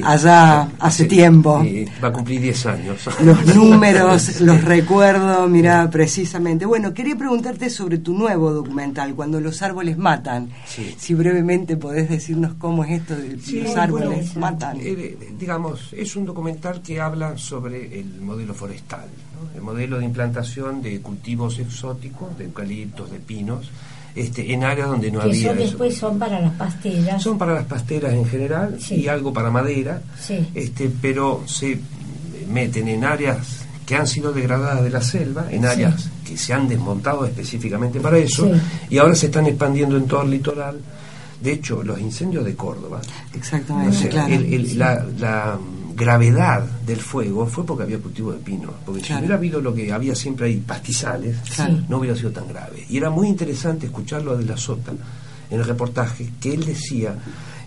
[0.03, 1.61] Allá hace tiempo.
[1.63, 3.09] sí, va a cumplir 10 años.
[3.23, 6.65] Los números, los recuerdo, mira, precisamente.
[6.65, 10.49] Bueno, quería preguntarte sobre tu nuevo documental, Cuando los árboles matan.
[10.65, 10.95] Sí.
[10.97, 14.77] Si brevemente podés decirnos cómo es esto de Sí, los bueno, árboles matan.
[14.77, 19.55] Eh, eh, digamos, es un documental que habla sobre el modelo forestal, ¿no?
[19.55, 23.69] el modelo de implantación de cultivos exóticos, de eucaliptos, de pinos,
[24.15, 25.67] este, en áreas donde no que había son eso.
[25.67, 27.21] después son para las pasteras.
[27.21, 28.95] Son para las pasteras en general Sí.
[28.95, 30.47] y algo para madera, Sí.
[30.55, 31.79] este, pero se
[32.49, 35.67] meten en áreas que han sido degradadas de la selva, en Sí.
[35.67, 38.59] áreas que se han desmontado específicamente para eso, Sí.
[38.91, 40.79] y ahora se están expandiendo en todo el litoral.
[41.41, 43.01] De hecho, los incendios de Córdoba,
[43.33, 44.33] Exactamente, o sea, claro.
[44.33, 45.59] el- el- la, la
[45.95, 49.15] gravedad del fuego fue porque había cultivo de pino, porque Claro.
[49.15, 51.77] si hubiera habido lo que había siempre ahí, pastizales, Claro.
[51.89, 52.85] no hubiera sido tan grave.
[52.89, 54.91] Y era muy interesante escucharlo de la Sota
[55.49, 57.15] en el reportaje, que él decía,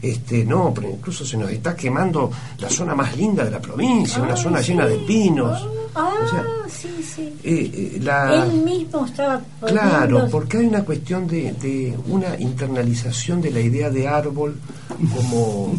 [0.03, 4.23] este, no, pero incluso se nos está quemando la zona más linda de la provincia,
[4.23, 4.73] una Ay, zona sí.
[4.73, 5.67] llena de pinos.
[5.95, 7.23] Ah, O sea, sí, sí.
[7.43, 13.41] eh, eh, la, Él mismo estaba Claro, porque hay una cuestión de, de una internalización
[13.41, 14.57] de la idea de árbol
[15.17, 15.75] como,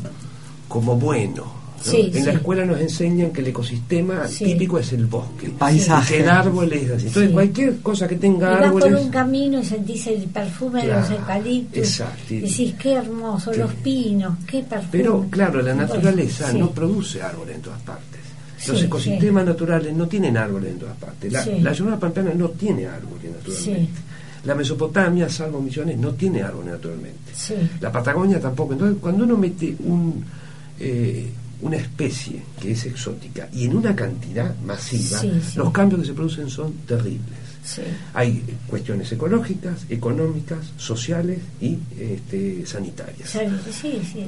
[0.67, 1.58] como bueno.
[1.85, 1.91] ¿No?
[1.91, 4.45] Sí, en la escuela nos enseñan que el ecosistema Sí.
[4.45, 5.45] típico es el bosque.
[5.47, 6.13] El paisaje.
[6.15, 7.07] Y que el árbol es así.
[7.07, 7.33] Entonces, Sí.
[7.33, 9.05] cualquier cosa que Y tenga vas por árboles.
[9.05, 11.77] un camino y sentís el perfume de los eucaliptos.
[11.77, 12.33] exacto.
[12.33, 13.59] Y Decís, qué hermoso, Sí.
[13.59, 14.89] los pinos, qué perfume.
[14.91, 16.57] Pero claro, la naturaleza Sí.
[16.59, 18.19] no produce árboles en todas partes.
[18.67, 21.31] Los Sí, ecosistemas naturales no tienen árboles en todas partes.
[21.31, 21.51] La, Sí.
[21.61, 23.85] la llanura pampeana no tiene árboles naturalmente.
[23.85, 23.89] Sí.
[24.45, 27.31] La Mesopotamia, salvo Misiones, no tiene árboles naturalmente.
[27.33, 27.53] Sí.
[27.81, 28.73] La Patagonia tampoco.
[28.73, 30.23] Entonces, cuando uno mete un,
[30.79, 31.29] eh,
[31.61, 35.57] una especie que es exótica y en una cantidad masiva, Sí, sí.
[35.57, 37.37] los cambios que se producen son terribles.
[37.63, 37.81] Sí.
[38.13, 43.37] Hay cuestiones ecológicas, económicas, sociales y este, sanitarias.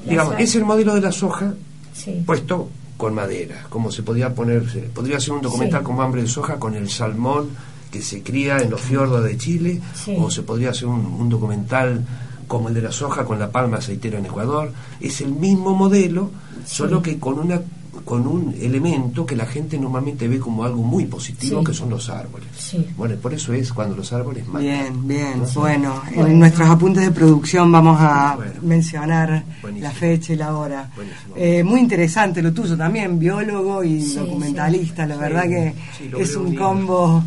[0.07, 1.53] Digamos, es el modelo de la soja
[2.25, 4.63] puesto con madera, como se podía poner,
[4.93, 7.49] podría ser un documental como hambre de soja con el salmón
[7.91, 9.81] que se cría en los fiordos de Chile,
[10.17, 12.01] o se podría hacer un, un documental
[12.51, 14.73] como el de la soja con la palma aceitera en Ecuador.
[14.99, 16.31] Es el mismo modelo,
[16.65, 17.61] solo que con una
[18.03, 21.65] con un elemento que la gente normalmente ve como algo muy positivo, Sí.
[21.67, 22.47] que son los árboles.
[22.57, 22.85] Sí.
[22.97, 24.61] Bueno, por eso es cuando los árboles matan.
[24.63, 25.39] Bien, bien.
[25.41, 25.47] ¿no?
[25.61, 26.27] Bueno, Bueno.
[26.27, 28.53] en nuestros apuntes de producción vamos a Bueno.
[28.63, 29.87] mencionar Buenísimo.
[29.89, 30.89] la fecha y la hora.
[30.95, 31.33] Buenísimo.
[31.35, 35.05] Eh, muy interesante lo tuyo también, biólogo y Sí, documentalista.
[35.05, 35.21] La sí.
[35.21, 35.73] verdad que
[36.19, 37.23] es un combo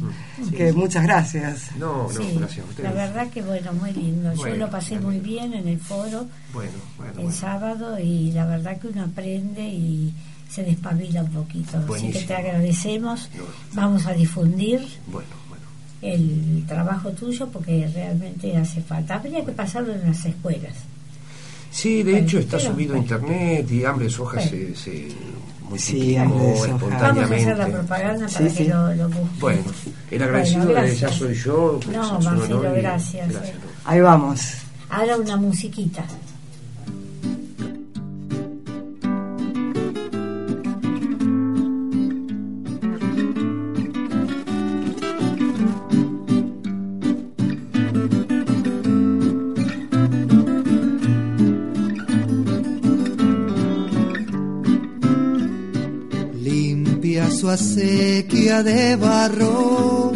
[0.57, 1.71] Que muchas gracias.
[1.79, 2.91] No, no, Sí, gracias a ustedes.
[2.91, 4.33] La verdad que bueno, muy lindo.
[4.35, 7.33] Yo lo pasé muy bien en el foro Bueno, bueno, el bueno.
[7.33, 10.13] sábado y la verdad que uno aprende y
[10.51, 11.79] se despabila un poquito.
[11.95, 13.29] Así que te agradecemos.
[13.37, 13.45] No.
[13.75, 15.27] Vamos a difundir Bueno,
[16.03, 19.15] el trabajo tuyo porque realmente hace falta.
[19.17, 20.75] Habría que pasarlo en las escuelas.
[21.71, 24.51] Sí, de hecho está subido a internet y Hambre de Soja Bueno.
[24.51, 25.09] se, se
[25.77, 26.59] Sí, de multiplicó Soja.
[26.59, 27.35] Vamos a espontáneamente.
[27.53, 28.57] hacer la propaganda Sí, para sí.
[28.57, 29.29] que lo, lo busquen.
[29.41, 29.63] Bueno,
[30.11, 31.81] el agradecido Bueno, de ya soy yo.
[31.93, 33.57] No, Marcelo, gracias, gracias.
[33.57, 33.61] eh.
[33.85, 34.41] Ahí vamos.
[34.91, 36.05] Ahora una musiquita.
[57.45, 60.13] Su acequia de barro,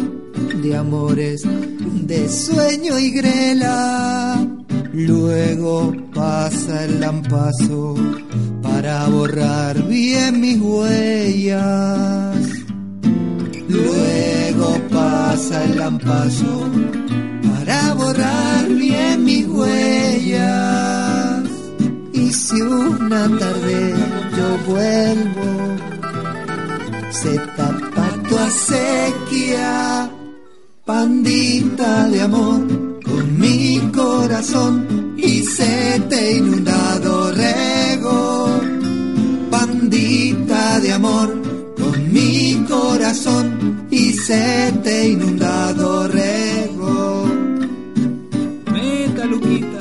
[0.63, 4.43] de amores, de sueño y grela.
[4.93, 7.93] Luego pasa el lampazo
[8.63, 12.35] para borrar bien mis huellas.
[13.67, 16.67] Luego pasa el lampazo
[17.53, 21.43] para borrar bien mis huellas.
[22.11, 23.93] Y si una tarde
[24.35, 25.98] yo vuelvo,
[27.11, 30.09] se tapa tu acequia,
[30.85, 32.61] pandita de amor
[33.03, 38.61] con mi corazón y se te inundado rego,
[39.49, 41.41] pandita de amor
[41.77, 47.25] con mi corazón y se te inundado rego.
[48.71, 49.79] Meta, Luquita.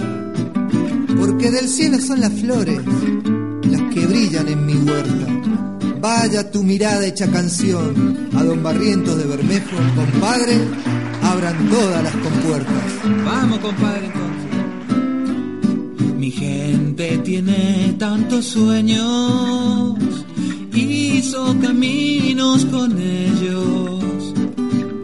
[1.18, 2.80] Porque del cielo son las flores
[3.64, 5.77] las que brillan en mi huerta.
[6.00, 10.56] Vaya tu mirada hecha canción a don Barrientos de Bermejo, compadre,
[11.22, 12.84] abran todas las compuertas.
[13.24, 14.48] Vamos, compadre, entonces.
[16.16, 19.96] Mi gente tiene tantos sueños,
[20.72, 24.34] hizo caminos con ellos.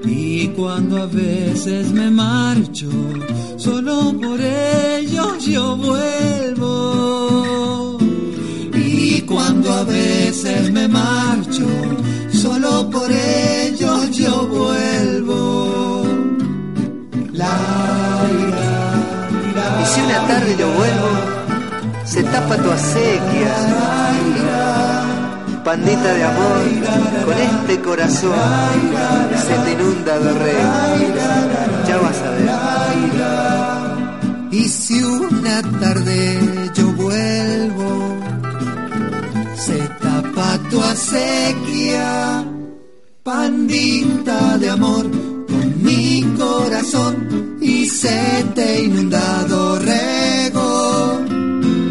[0.07, 2.88] Y cuando a veces me marcho,
[3.57, 6.63] solo por ellos yo vuelvo.
[9.35, 11.66] Cuando a veces me marcho,
[12.33, 16.05] solo por ellos yo vuelvo.
[17.33, 17.51] La,
[19.83, 21.11] Y si una tarde yo vuelvo,
[22.05, 23.57] se tapa tu acequia,
[25.64, 26.62] pandita de amor,
[27.25, 28.38] con este corazón
[29.47, 31.12] se te inunda de rey.
[31.88, 32.51] Ya vas a ver.
[34.53, 36.38] Y si una tarde
[36.77, 38.14] yo vuelvo,
[40.35, 42.44] tapa tu acequia,
[43.23, 45.07] pandita de amor
[45.47, 51.20] con mi corazón y se te inundado rego,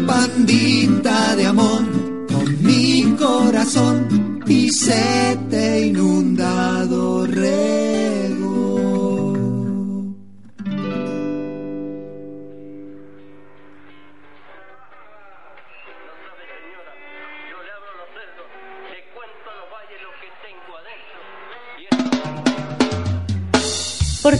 [0.06, 1.84] pandita de amor
[2.32, 7.83] con mi corazón y se te inundado rego.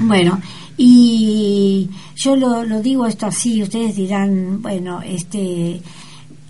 [0.00, 0.40] Bueno,
[0.76, 5.80] y yo lo, lo digo esto así, ustedes dirán, bueno, este,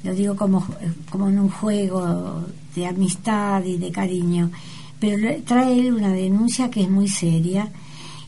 [0.02, 0.66] lo digo como,
[1.10, 2.44] como en un juego
[2.74, 4.50] de amistad y de cariño,
[4.98, 7.70] pero trae una denuncia que es muy seria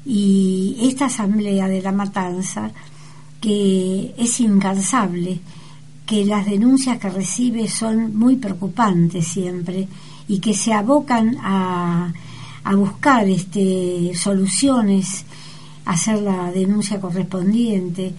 [0.04, 2.70] y esta asamblea de la matanza
[3.40, 5.40] que es incansable,
[6.06, 9.86] que las denuncias que recibe son muy preocupantes siempre
[10.26, 12.12] y que se abocan a,
[12.68, 15.24] a buscar este, soluciones,
[15.86, 18.12] hacer la denuncia correspondiente.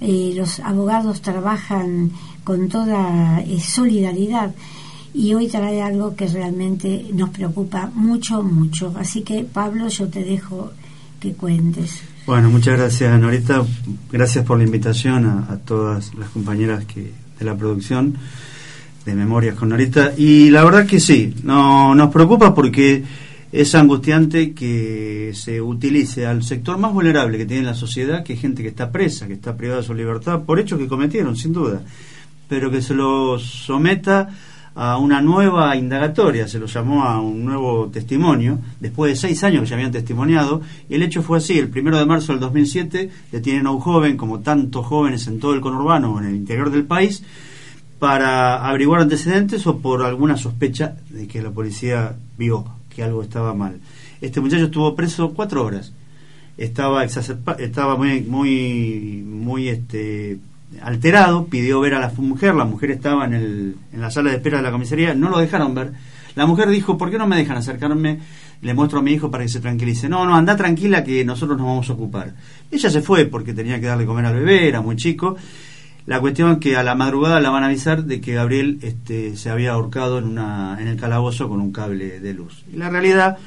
[0.00, 2.10] Eh, los abogados trabajan
[2.42, 4.52] con toda eh, solidaridad
[5.14, 8.92] y hoy trae algo que realmente nos preocupa mucho, mucho.
[8.98, 10.72] Así que, Pablo, yo te dejo
[11.20, 12.02] que cuentes.
[12.26, 13.64] Bueno, muchas gracias, Norita.
[14.10, 18.16] Gracias por la invitación a, a todas las compañeras que de la producción.
[19.04, 20.14] de Memorias con Norita.
[20.16, 23.04] Y la verdad que sí, no, nos preocupa porque
[23.54, 28.40] es angustiante que se utilice al sector más vulnerable que tiene la sociedad, que es
[28.40, 31.52] gente que está presa, que está privada de su libertad, por hechos que cometieron, sin
[31.52, 31.80] duda,
[32.48, 34.28] pero que se lo someta
[34.74, 39.62] a una nueva indagatoria, se lo llamó a un nuevo testimonio, después de seis años
[39.62, 43.08] que ya habían testimoniado, y el hecho fue así, el primero de marzo del 2007
[43.30, 46.86] detienen a un joven, como tantos jóvenes en todo el conurbano en el interior del
[46.86, 47.22] país,
[48.00, 53.54] para averiguar antecedentes o por alguna sospecha de que la policía vio que algo estaba
[53.54, 53.80] mal.
[54.20, 55.92] Este muchacho estuvo preso cuatro horas,
[56.56, 60.38] estaba estaba muy muy este
[60.82, 64.36] alterado, pidió ver a la mujer, la mujer estaba en, el, en la sala de
[64.36, 65.92] espera de la comisaría, no lo dejaron ver.
[66.34, 68.18] La mujer dijo, ¿por qué no me dejan acercarme?
[68.60, 70.08] Le muestro a mi hijo para que se tranquilice.
[70.08, 72.34] No, no, anda tranquila que nosotros nos vamos a ocupar.
[72.70, 75.36] Ella se fue porque tenía que darle comer al bebé, era muy chico.
[76.06, 79.36] La cuestión es que a la madrugada la van a avisar de que Gabriel este,
[79.36, 82.62] se había ahorcado en, una, en el calabozo con un cable de luz.
[82.72, 83.38] Y la realidad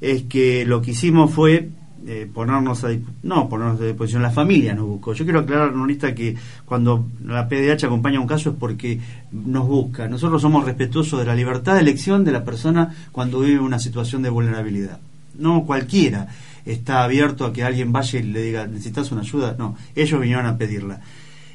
[0.00, 1.68] es que lo que hicimos fue
[2.06, 2.90] eh, ponernos a
[3.22, 4.22] no ponernos a disposición.
[4.22, 5.12] La familia nos buscó.
[5.12, 9.00] Yo quiero aclarar Norista que cuando la PDH acompaña un caso es porque
[9.32, 10.08] nos busca.
[10.08, 14.22] Nosotros somos respetuosos de la libertad de elección de la persona cuando vive una situación
[14.22, 15.00] de vulnerabilidad.
[15.36, 16.28] No cualquiera
[16.64, 20.46] está abierto a que alguien vaya y le diga necesitas una ayuda no ellos vinieron
[20.46, 21.00] a pedirla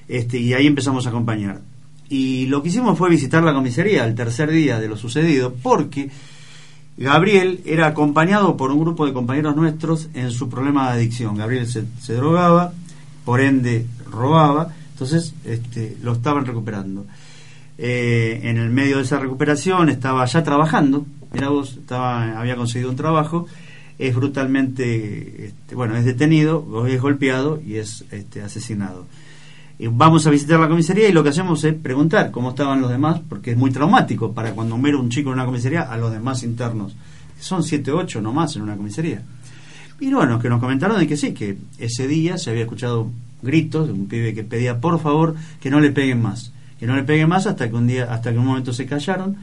[0.07, 1.61] este y ahí empezamos a acompañar
[2.09, 6.09] y lo que hicimos fue visitar la comisaría al tercer día de lo sucedido porque
[6.97, 11.37] Gabriel era acompañado por un grupo de compañeros nuestros en su problema de adicción.
[11.37, 12.73] Gabriel se, se drogaba,
[13.23, 17.05] por ende robaba, entonces este, lo estaban recuperando.
[17.77, 22.91] Eh, en el medio de esa recuperación estaba ya trabajando, mira vos, estaba, había conseguido
[22.91, 23.47] un trabajo,
[23.97, 29.05] es brutalmente, este, bueno, es detenido, es golpeado y es este, asesinado.
[29.81, 32.91] Y vamos a visitar la comisaría y lo que hacemos es preguntar cómo estaban los
[32.91, 36.11] demás, porque es muy traumático para cuando muere un chico en una comisaría a los
[36.11, 36.95] demás internos.
[37.39, 39.23] Son 7, 8 nomás en una comisaría.
[39.99, 43.09] Y bueno, que nos comentaron de que sí, que ese día se había escuchado
[43.41, 46.95] gritos de un pibe que pedía por favor que no le peguen más, que no
[46.95, 49.35] le peguen más hasta que un día, hasta que un momento se callaron,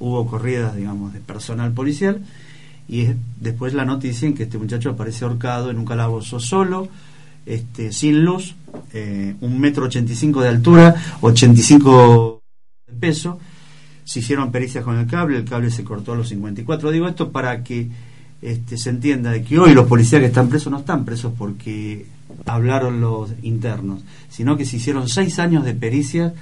[0.00, 2.22] hubo corridas, digamos, de personal policial
[2.88, 6.88] y es- después la noticia en que este muchacho aparece ahorcado en un calabozo solo,
[7.46, 8.54] este, sin luz,
[8.92, 12.42] eh, un metro ochenta y cinco de altura, 85
[12.86, 13.38] de peso.
[14.04, 16.90] Se hicieron pericias con el cable, el cable se cortó a los 54.
[16.90, 17.88] Digo esto para que
[18.40, 22.06] este, se entienda de que hoy los policías que están presos no están presos porque
[22.46, 26.32] hablaron los internos, sino que se hicieron seis años de pericias.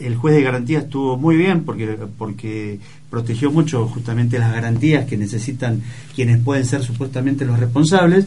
[0.00, 2.80] El juez de garantía estuvo muy bien porque, porque
[3.10, 5.80] protegió mucho justamente las garantías que necesitan
[6.16, 8.26] quienes pueden ser supuestamente los responsables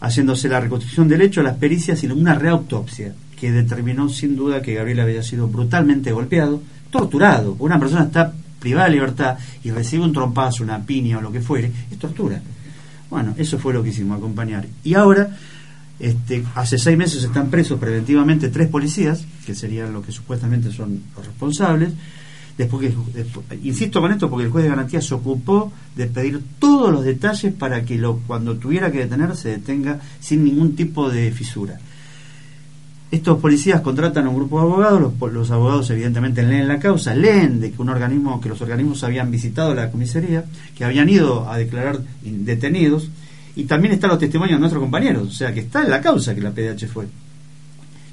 [0.00, 4.74] haciéndose la reconstrucción del hecho, las pericias y una reautopsia que determinó sin duda que
[4.74, 7.56] Gabriel había sido brutalmente golpeado, torturado.
[7.58, 11.40] Una persona está privada de libertad y recibe un trompazo, una piña o lo que
[11.40, 12.40] fuere, es tortura.
[13.08, 14.66] Bueno, eso fue lo que hicimos, acompañar.
[14.84, 15.36] Y ahora,
[15.98, 21.02] este, hace seis meses están presos preventivamente tres policías, que serían los que supuestamente son
[21.16, 21.90] los responsables.
[22.60, 26.92] Después que, insisto con esto porque el juez de garantía se ocupó de pedir todos
[26.92, 31.80] los detalles para que cuando tuviera que detener se detenga sin ningún tipo de fisura.
[33.10, 37.60] Estos policías contratan a un grupo de abogados, los, abogados evidentemente leen la causa, leen
[37.60, 40.44] de que un organismo, que los organismos habían visitado la comisaría,
[40.76, 43.08] que habían ido a declarar detenidos,
[43.56, 46.34] y también están los testimonios de nuestros compañeros, o sea que está en la causa
[46.34, 47.06] que la PDH fue.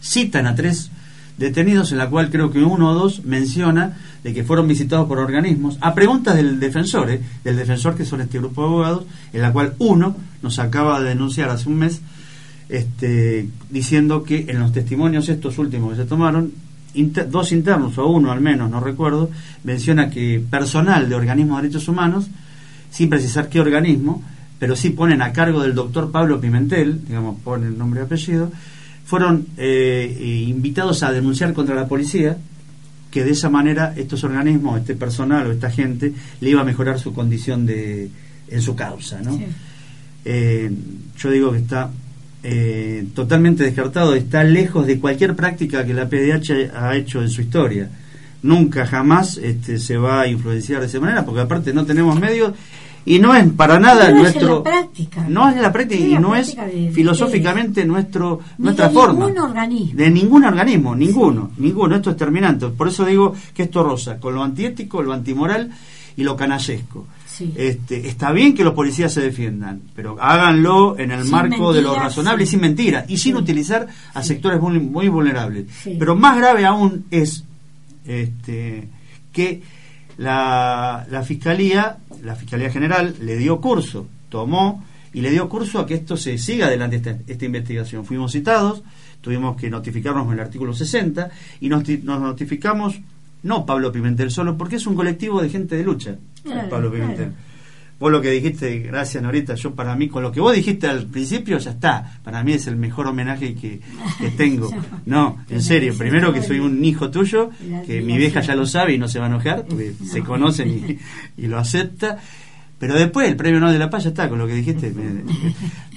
[0.02, 0.90] Citan a tres
[1.38, 5.20] detenidos en la cual creo que uno o dos menciona de que fueron visitados por
[5.20, 7.22] organismos a preguntas del defensor, ¿eh?
[7.44, 11.10] del defensor que son este grupo de abogados, en la cual uno nos acaba de
[11.10, 12.02] denunciar hace un mes
[12.70, 16.52] este, diciendo que en los testimonios estos últimos que se tomaron,
[17.30, 19.30] dos internos o uno al menos, no recuerdo,
[19.64, 22.28] menciona que personal de organismos de derechos humanos,
[22.90, 24.24] sin precisar qué organismo,
[24.60, 28.52] pero sí ponen a cargo del doctor Pablo Pimentel, digamos, ponen el nombre y apellido,
[29.08, 32.38] fueron eh, eh, invitados a denunciar contra la policía
[33.10, 37.00] que de esa manera estos organismos, este personal o esta gente le iba a mejorar
[37.00, 38.10] su condición de
[38.50, 39.40] en su causa, ¿no?
[40.26, 40.70] Eh,
[41.18, 41.90] yo digo que está
[42.44, 47.42] eh, totalmente descartado, está lejos de cualquier práctica que la PDH ha hecho en su
[47.42, 47.90] historia.
[48.44, 52.54] Nunca, jamás este, se va a influenciar de esa manera, porque aparte no tenemos medios
[53.10, 54.58] y no es para nada No es nuestro.
[54.58, 55.26] la práctica.
[55.30, 58.90] No es la práctica Es y la no es práctica de- filosóficamente nuestro, Ni nuestra
[58.90, 59.26] de forma.
[59.26, 59.98] ningún organismo.
[59.98, 61.96] De ningún organismo, ninguno, ninguno.
[61.96, 62.68] Esto es terminante.
[62.68, 65.72] Por eso digo que esto rosa con lo antiético, lo antimoral
[66.18, 67.08] y lo canallesco.
[67.26, 67.54] Sí.
[67.56, 71.84] Este, está bien que los policías se defiendan, pero háganlo en el Sin marco de
[71.84, 73.86] lo razonable y sin mentiras y sin utilizar
[74.16, 75.66] a sectores muy, muy vulnerables.
[76.00, 77.44] Pero más grave aún es
[78.06, 78.88] este,
[79.32, 79.62] que
[80.18, 85.86] la, la Fiscalía, la Fiscalía General, le dio curso, tomó y le dio curso a
[85.86, 88.06] que esto se siga adelante esta, esta investigación.
[88.06, 88.84] Fuimos citados,
[89.22, 91.30] tuvimos que notificarnos con el artículo 60
[91.62, 93.00] y nos, nos notificamos,
[93.44, 97.16] no Pablo Pimentel solo, porque es un colectivo de gente de lucha, Claro, Pablo Pimentel.
[97.16, 97.34] claro.
[98.00, 101.08] Vos lo que dijiste, gracias Norita, yo para mí, con lo que vos dijiste al
[101.08, 102.20] principio, ya está.
[102.24, 103.80] Para mí es el mejor homenaje que,
[104.20, 104.70] que tengo.
[105.08, 107.50] No, en serio, primero que soy un hijo tuyo,
[107.86, 110.70] que mi vieja ya lo sabe y no se va a enojar, porque se conocen
[111.38, 112.18] y, y lo acepta.
[112.78, 114.94] Pero después el premio Nobel de la Paz ya está, con lo que dijiste.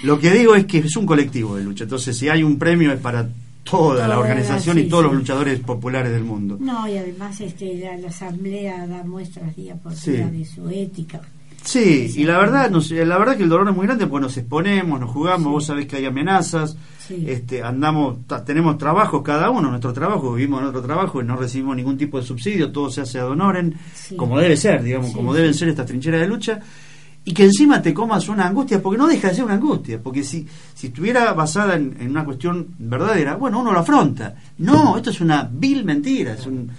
[0.02, 1.84] lo que digo es que es un colectivo de lucha.
[1.84, 3.28] Entonces, si hay un premio es para
[3.64, 5.08] toda la organización sí, y todos sí.
[5.10, 6.56] los luchadores populares del mundo.
[6.58, 10.12] No, y además este, la, la asamblea da muestras día por Sí.
[10.12, 11.20] día de su ética.
[11.62, 14.36] Sí, y la verdad, nos- la verdad que el dolor es muy grande porque nos
[14.36, 17.24] exponemos, nos jugamos, vos sabés que hay amenazas, Sí.
[17.28, 21.36] este, andamos, ta- tenemos trabajos cada uno, nuestro trabajo, vivimos en otro trabajo y no
[21.36, 24.16] recibimos ningún tipo de subsidio, todo se hace ad honoren, Sí.
[24.16, 26.60] como debe ser, digamos, como deben ser estas trincheras de lucha,
[27.22, 30.24] y que encima te comas una angustia, porque no deja de ser una angustia, porque
[30.24, 34.34] si, si estuviera basada en, en una cuestión verdadera, bueno, uno lo afronta.
[34.58, 36.70] No, esto es una vil mentira, es, un,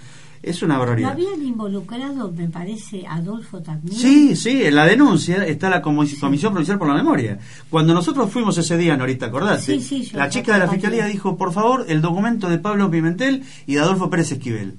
[0.42, 1.12] es una Lo barbaridad.
[1.12, 3.96] habían involucrado, me parece, Adolfo también.
[3.96, 7.38] Sí, sí, en la denuncia está la Comi- Comisión Provincial por la Memoria.
[7.70, 9.76] Cuando nosotros fuimos ese día, Norita, ¿acordaste?
[9.78, 10.68] Sí, sí, yo la chica de la.
[10.68, 14.74] Fiscalía dijo, por favor, el documento de Pablo Pimentel y de Adolfo Pérez Esquivel,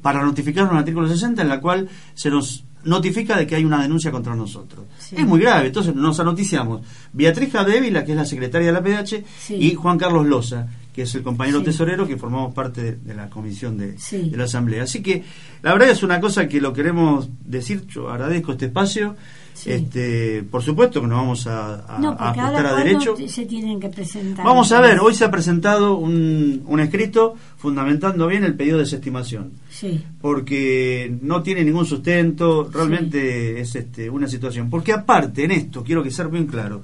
[0.00, 3.82] para notificar un artículo 60 en la cual se nos notifica de que hay una
[3.82, 4.84] denuncia contra nosotros.
[4.98, 5.16] Sí.
[5.18, 6.82] Es muy grave, entonces nos anoticiamos.
[7.14, 9.54] Beatriz Jadevila, que es la secretaria de la PDH, Sí.
[9.54, 11.64] y Juan Carlos Loza, que es el compañero Sí.
[11.66, 14.30] tesorero que formamos parte de, de la comisión de, Sí.
[14.30, 14.84] de la Asamblea.
[14.84, 15.24] Así que
[15.62, 19.16] la verdad es una cosa que lo queremos decir, yo agradezco este espacio.
[19.54, 19.70] Sí.
[19.70, 23.16] Este, por supuesto que nos vamos a, a- No, a ajustar a ¿cuándo derecho.
[23.28, 24.44] se tienen que presentar.
[24.44, 28.82] Vamos a ver, hoy se ha presentado un, un escrito fundamentando bien el pedido de
[28.84, 34.68] desestimación, Sí, porque no tiene ningún sustento, realmente es este, una situación.
[34.70, 36.82] Porque aparte, en esto, quiero que sea bien claro,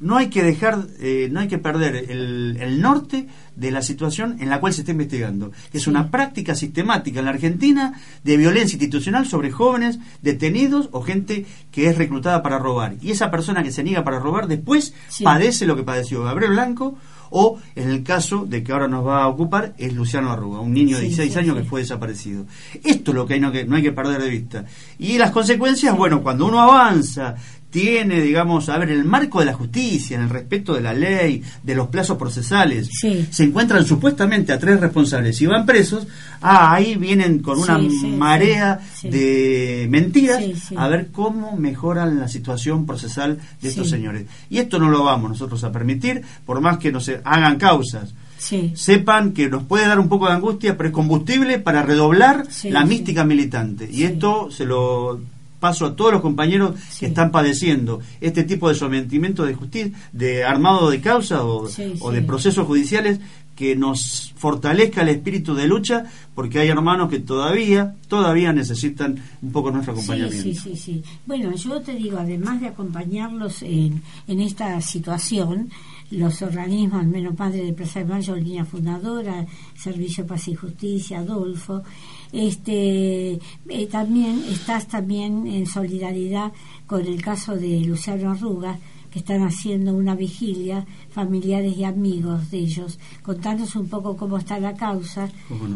[0.00, 3.26] no hay que dejar, eh, no hay que perder el, el norte
[3.56, 7.26] de la situación en la cual se está investigando, que es una práctica sistemática en
[7.26, 7.92] la Argentina
[8.24, 12.96] de violencia institucional sobre jóvenes detenidos o gente que es reclutada para robar.
[13.02, 15.24] Y esa persona que se niega para robar después Sí.
[15.24, 16.96] padece lo que padeció Gabriel Blanco
[17.32, 20.72] o en el caso de que ahora nos va a ocupar es Luciano Arruga, un
[20.72, 21.62] niño de Sí, 16 sí, años sí.
[21.62, 22.46] que fue desaparecido.
[22.82, 24.64] Esto es lo que hay, no, que no hay que perder de vista.
[24.98, 27.36] Y las consecuencias, bueno, cuando uno avanza,
[27.70, 31.42] tiene, digamos, a ver, el marco de la justicia, en el respeto de la ley,
[31.62, 33.26] de los plazos procesales, Sí.
[33.30, 36.06] se encuentran supuestamente a tres responsables y van presos,
[36.42, 40.42] ah, ahí vienen con una Sí, sí, marea de mentiras
[40.76, 44.24] a ver cómo mejoran la situación procesal de estos señores.
[44.48, 48.12] Y esto no lo vamos nosotros a permitir, por más que no se hagan causas.
[48.38, 48.72] sí.
[48.74, 52.70] Sepan que nos puede dar un poco de angustia, pero es combustible para redoblar Sí,
[52.70, 52.88] la sí.
[52.88, 53.88] mística militante.
[53.92, 55.20] Y esto se lo
[55.60, 57.00] paso a todos los compañeros Sí.
[57.00, 61.92] que están padeciendo este tipo de sometimiento de justicia, de armado de causa o, Sí,
[62.00, 62.16] o sí.
[62.16, 63.20] de procesos judiciales
[63.54, 66.04] que nos fortalezca el espíritu de lucha,
[66.34, 70.42] porque hay hermanos que todavía, todavía necesitan un poco nuestro Sí, acompañamiento.
[70.42, 71.02] sí, sí, sí.
[71.26, 75.68] Bueno, yo te digo, además de acompañarlos en, en esta situación,
[76.10, 79.46] los organismos, al menos Padre de Plaza de Mayo, línea fundadora,
[79.76, 81.82] Servicio Paz y Justicia, Adolfo,
[82.32, 86.52] este, eh, también estás también en solidaridad
[86.86, 88.78] con el caso de Luciano Arruga,
[89.10, 94.58] que están haciendo una vigilia, familiares y amigos de ellos, contándonos un poco cómo está
[94.60, 95.28] la causa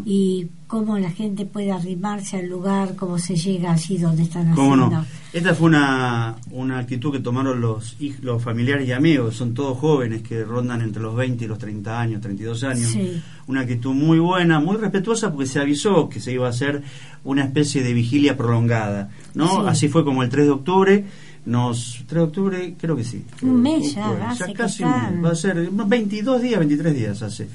[0.04, 4.74] y cómo la gente puede arrimarse al lugar, cómo se llega allí donde están ¿Cómo
[4.74, 4.96] haciendo.
[4.98, 5.06] no?
[5.32, 10.22] Esta fue una, una actitud que tomaron los, los familiares y amigos, son todos jóvenes
[10.22, 12.90] que rondan entre los 20 y los 30 años, 32 años.
[12.90, 13.20] Sí.
[13.48, 16.82] Una actitud muy buena, muy respetuosa porque se avisó que se iba a hacer
[17.24, 19.48] una especie de vigilia prolongada, ¿no?
[19.48, 19.56] Sí.
[19.66, 21.04] Así fue como el 3 de octubre.
[21.46, 23.24] Nos, 3 de octubre, creo que sí.
[23.42, 25.24] Un mes ya, Octubre, hace que casi un mes, están.
[25.24, 27.48] va a ser unos 22 días, 23 días hace.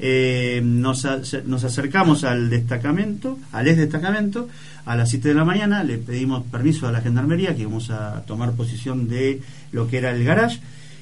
[0.00, 1.06] Eh, nos,
[1.46, 4.48] nos acercamos al destacamento, al ex destacamento,
[4.86, 8.22] a las 7 de la mañana, le pedimos permiso a la gendarmería que íbamos a
[8.26, 9.40] tomar posición de
[9.72, 10.60] lo que era el garage.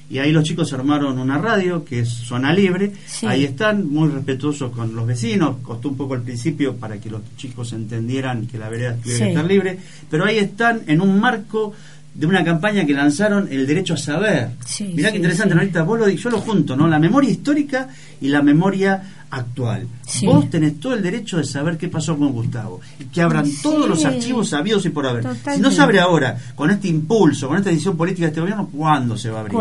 [0.08, 2.92] Y ahí los chicos armaron una radio que es zona libre.
[3.06, 3.26] Sí.
[3.26, 5.56] Ahí están, muy respetuosos con los vecinos.
[5.62, 9.24] Costó un poco al principio para que los chicos entendieran que la vereda tuviera Sí.
[9.24, 9.78] que estar libre.
[10.08, 11.72] Pero ahí están en un marco
[12.16, 14.50] de una campaña que lanzaron el derecho a saber.
[14.64, 15.58] Sí, Mirá sí, qué interesante, sí.
[15.58, 16.88] Norita, vos lo, yo lo junto, ¿no?
[16.88, 17.88] La memoria histórica
[18.20, 19.86] y la memoria actual.
[20.24, 23.86] Vos tenés todo el derecho de saber qué pasó con Gustavo y que abran todos
[23.88, 25.26] los archivos sabidos y por haber.
[25.54, 28.68] Si no se abre ahora, con este impulso, con esta decisión política de este gobierno,
[28.72, 29.58] ¿cuándo se va a abrir?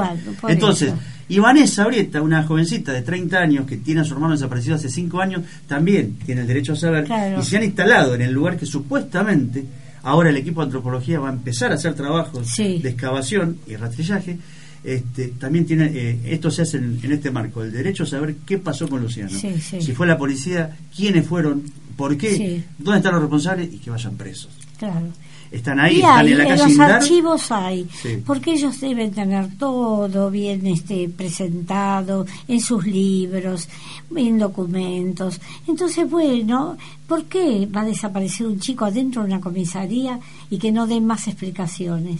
[0.47, 0.97] Entonces, eso.
[1.27, 4.89] Y Vanessa Brieta, una jovencita de 30 años que tiene a su hermano desaparecido hace
[4.89, 7.05] 5 años, también tiene el derecho a saber.
[7.05, 7.41] Claro.
[7.41, 9.65] Y se han instalado en el lugar que supuestamente
[10.05, 12.79] ahora el equipo de antropología va a empezar a hacer trabajos Sí.
[12.81, 14.37] de excavación y rastrillaje.
[14.83, 18.35] Este, también tiene, eh, esto se hace en, en este marco, el derecho a saber
[18.45, 19.31] qué pasó con Luciano.
[19.31, 19.81] Sí, sí.
[19.81, 21.63] Si fue la policía, quiénes fueron,
[21.97, 24.49] por qué, dónde están los responsables y que vayan presos.
[24.77, 25.07] Claro.
[25.51, 26.91] Están ahí, y están hay, en la en calle los Indar.
[26.91, 28.17] archivos hay, Sí.
[28.25, 33.69] porque ellos deben tener todo bien este presentado en sus libros,
[34.15, 35.39] en documentos.
[35.67, 36.77] Entonces, bueno,
[37.07, 40.19] ¿por qué va a desaparecer un chico adentro de una comisaría
[40.49, 42.19] y que no den más explicaciones?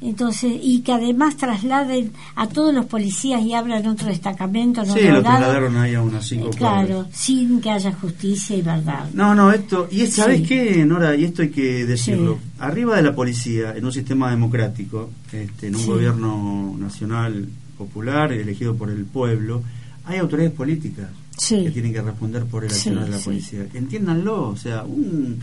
[0.00, 5.00] Entonces, y que además trasladen a todos los policías y abran otro destacamento en Sí,
[5.08, 7.06] lo trasladaron ahí a unas cinco Claro, cuadras.
[7.16, 9.10] sin que haya justicia y verdad.
[9.12, 10.46] No, no, esto, y es- ¿sabes Sí.
[10.46, 11.16] qué, Nora?
[11.16, 12.38] Y esto hay que decirlo.
[12.40, 12.50] Sí.
[12.60, 15.88] Arriba de la policía, en un sistema democrático, este, en un Sí.
[15.88, 19.62] gobierno nacional popular, elegido por el pueblo,
[20.04, 21.62] hay autoridades políticas Sí.
[21.64, 23.24] que tienen que responder por el Sí, accionar de la sí.
[23.24, 23.66] policía.
[23.72, 25.40] Entiéndanlo, o sea, un,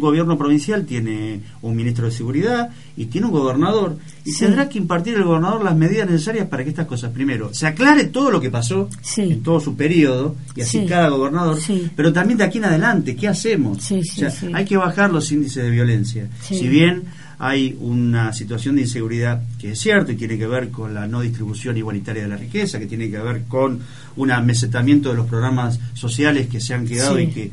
[0.00, 5.14] gobierno provincial tiene un ministro de seguridad y tiene un gobernador, y tendrá que impartir
[5.14, 8.50] el gobernador las medidas necesarias para que estas cosas, primero, se aclare todo lo que
[8.50, 10.86] pasó en todo su periodo, y así Sí.
[10.86, 11.58] cada gobernador,
[11.94, 13.78] pero también de aquí en adelante, ¿qué hacemos?
[13.90, 14.32] O sea.
[14.54, 16.28] Hay que bajar los índices de violencia.
[16.42, 17.04] Si bien
[17.40, 21.20] hay una situación de inseguridad que es cierto y tiene que ver con la no
[21.20, 23.80] distribución igualitaria de la riqueza, que tiene que ver con
[24.16, 27.22] un amesetamiento de los programas sociales que se han quedado Sí.
[27.22, 27.50] y que,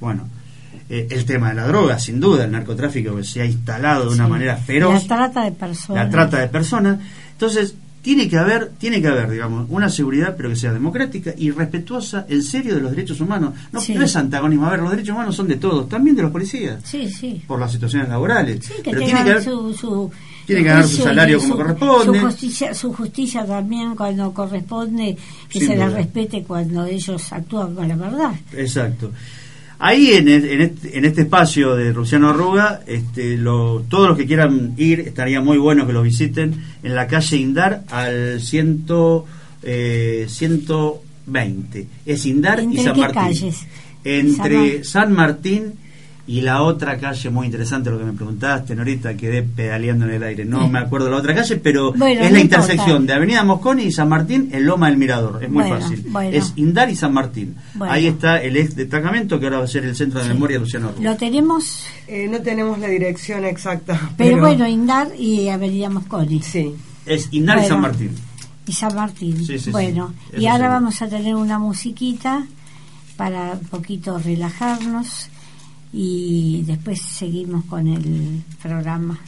[0.00, 0.28] bueno,
[0.88, 4.14] eh, el tema de la droga, sin duda, el narcotráfico que se ha instalado de
[4.14, 4.30] una Sí.
[4.30, 6.04] manera feroz La trata de personas.
[6.04, 6.98] la trata de personas.
[7.32, 7.74] Entonces,
[8.06, 12.24] tiene que haber, tiene que haber, digamos, una seguridad, pero que sea democrática y respetuosa,
[12.28, 13.54] en serio, de los derechos humanos.
[13.72, 13.94] No, Sí.
[13.94, 14.64] no es antagonismo.
[14.66, 17.42] A ver, los derechos humanos son de todos, también de los policías, Sí, sí.
[17.48, 18.64] por las situaciones laborales.
[18.64, 20.08] Sí, que pero tiene que haber, su, su
[20.46, 22.20] tiene que ganar su salario como su- corresponde.
[22.20, 25.16] Su justicia, su justicia también cuando corresponde,
[25.48, 28.30] que Sin se la respete cuando ellos actúan con la verdad.
[28.52, 29.10] Exacto.
[29.78, 34.26] Ahí en, en este, en este espacio de Luciano Arruga, este, lo, todos los que
[34.26, 39.26] quieran ir, estaría muy bueno que los visiten en la calle Indar al ciento,
[39.62, 41.86] eh, 120.
[42.06, 43.22] Es Indar y ¿Entre San qué Martín.
[43.22, 43.66] calles?
[44.04, 45.74] Entre San Martín
[46.28, 50.22] y la otra calle, muy interesante lo que me preguntaste, Norita, quedé pedaleando en el
[50.24, 50.44] aire.
[50.44, 50.70] No Sí.
[50.70, 52.62] me acuerdo la otra calle, pero Bueno, es la importa.
[52.64, 55.42] intersección de Avenida Mosconi y San Martín en Loma del Mirador.
[55.44, 56.04] Es muy Bueno, fácil.
[56.08, 56.30] bueno.
[56.36, 57.54] Es Indar y San Martín.
[57.74, 57.92] Bueno.
[57.92, 60.90] Ahí está el ex destacamento que ahora va a ser el centro de memoria Luciano.
[61.00, 64.10] Lo tenemos, Eh, no tenemos la dirección exacta.
[64.16, 66.42] pero, bueno, Indar y Avenida Mosconi.
[66.42, 66.74] Sí.
[67.04, 67.66] Es Indar y.
[67.68, 68.10] San Martín.
[68.66, 69.44] Y San Martín.
[69.46, 70.40] Sí, sí, bueno, sí.
[70.42, 70.72] Y ahora seguro.
[70.80, 72.44] vamos a tener una musiquita
[73.16, 75.28] para un poquito relajarnos
[75.92, 79.18] y después seguimos con el programa.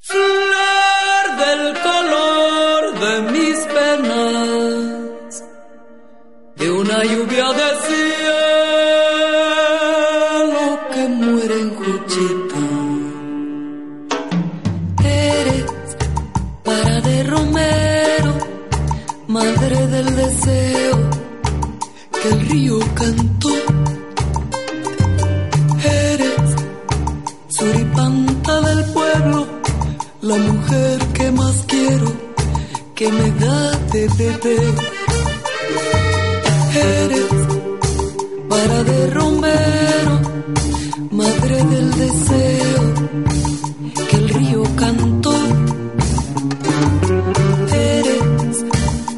[0.00, 5.44] Flor del color de mis penas,
[6.56, 8.26] de una lluvia de cielo
[10.92, 12.64] que muere en Juchita.
[15.04, 15.64] Eres
[16.64, 18.32] para de Romero,
[19.26, 21.10] madre del deseo
[22.22, 23.85] que el río cantó.
[30.26, 32.12] La mujer que más quiero,
[32.96, 34.74] que me da de beber.
[36.74, 37.32] Eres
[38.48, 40.14] para de Romero,
[41.12, 42.82] madre del deseo,
[44.08, 45.34] que el río cantó.
[47.72, 48.64] Eres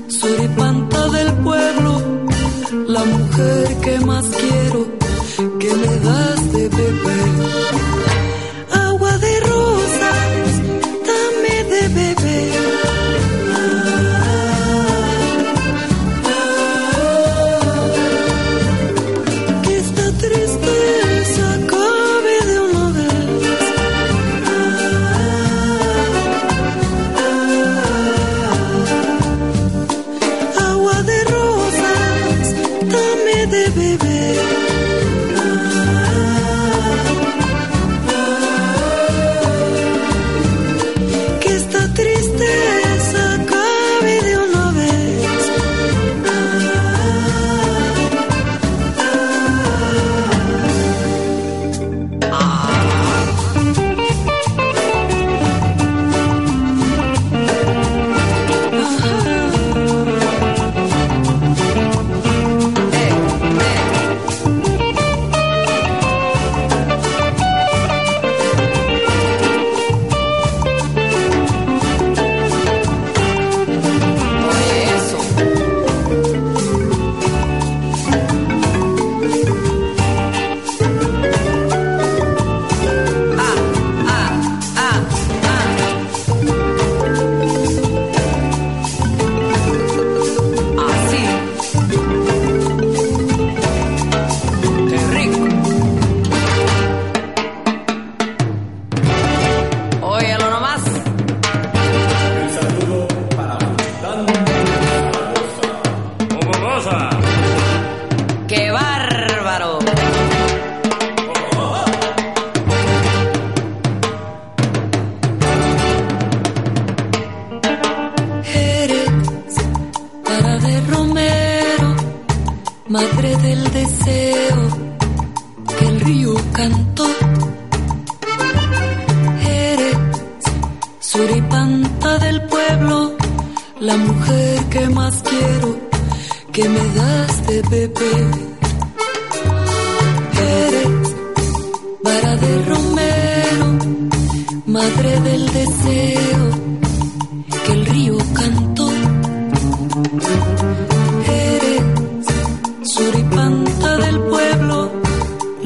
[0.09, 1.93] suripanta del pueblo,
[2.87, 4.98] la mujer que más quiero,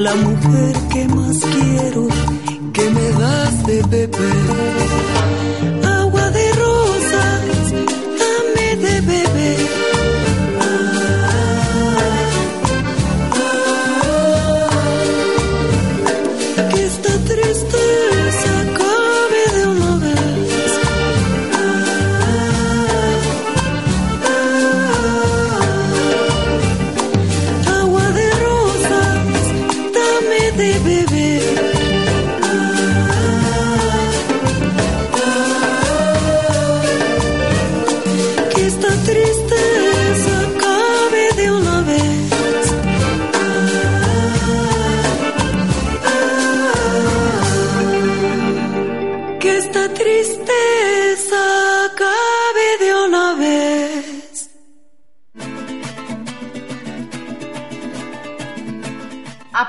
[0.03, 2.07] la mujer que más quiero,
[2.73, 5.82] que me das de beber.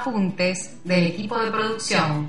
[0.06, 2.28] Apuntes del equipo de producción.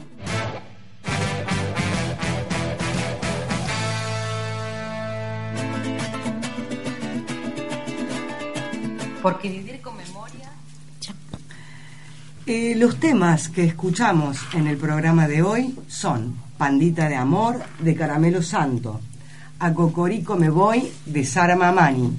[9.22, 10.50] Porque vivir con memoria
[12.46, 17.94] Eh, los temas que escuchamos en el programa de hoy son Pandita de Amor de
[17.94, 19.02] Caramelo Santo,
[19.60, 22.10] A Cocorico Me Voy de Sara Mamani,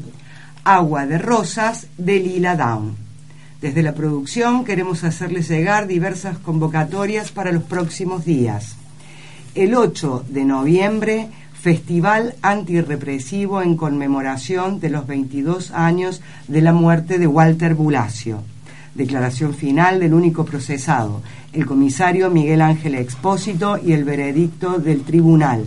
[0.65, 3.06] Agua de Rosas de Lila Down.
[3.61, 8.77] Desde la producción queremos hacerles llegar diversas convocatorias para los próximos días.
[9.55, 17.19] El 8 de noviembre, Festival Antirrepresivo en conmemoración de los 22 años de la muerte
[17.19, 18.43] de Walter Bulacio.
[18.95, 21.23] Declaración final del único procesado,
[21.55, 25.65] el comisario Miguel Ángel Expósito y el veredicto del tribunal,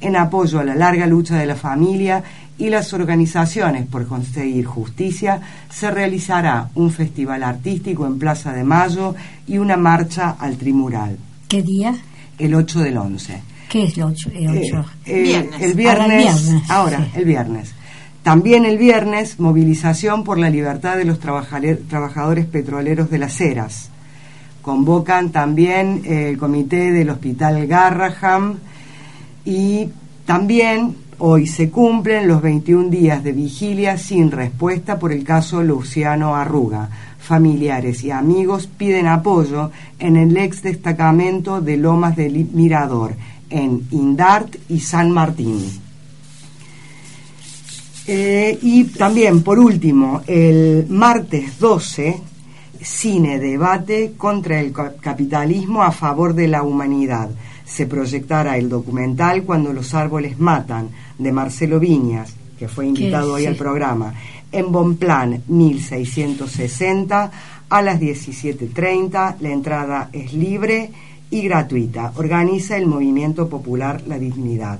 [0.00, 2.22] en apoyo a la larga lucha de la familia
[2.58, 5.40] y las organizaciones por conseguir justicia,
[5.70, 9.14] se realizará un festival artístico en Plaza de Mayo
[9.46, 11.16] y una marcha al tribunal.
[11.48, 11.94] ¿Qué día?
[12.38, 13.42] El 8 del 11.
[13.70, 14.30] ¿Qué es el 8?
[14.34, 14.84] El, ocho?
[15.06, 15.88] Eh, El viernes.
[15.88, 16.70] Ahora el viernes.
[16.70, 17.74] Ahora, el viernes.
[18.22, 23.88] También el viernes, movilización por la libertad de los trabajadores petroleros de las Heras.
[24.60, 28.58] Convocan también eh, el comité del Hospital Garraham
[29.44, 29.88] y
[30.26, 36.34] también hoy se cumplen los 21 días de vigilia sin respuesta por el caso Luciano
[36.36, 36.88] Arruga.
[37.18, 43.14] Familiares y amigos piden apoyo en el ex destacamento de Lomas del Mirador,
[43.50, 45.58] en Indart y San Martín.
[48.06, 52.20] Eh, y también, por último, el martes 12,
[52.80, 57.30] cine debate contra el ca- capitalismo a favor de la humanidad.
[57.74, 63.42] Se proyectará el documental Cuando los árboles matan, de Marcelo Viñas, que fue invitado hoy
[63.42, 63.46] sí.
[63.46, 64.12] al programa,
[64.52, 67.30] en Bonplan 1660
[67.68, 69.36] a las 17.30.
[69.40, 70.90] La entrada es libre
[71.30, 72.12] y gratuita.
[72.16, 74.78] Organiza el Movimiento Popular La Dignidad.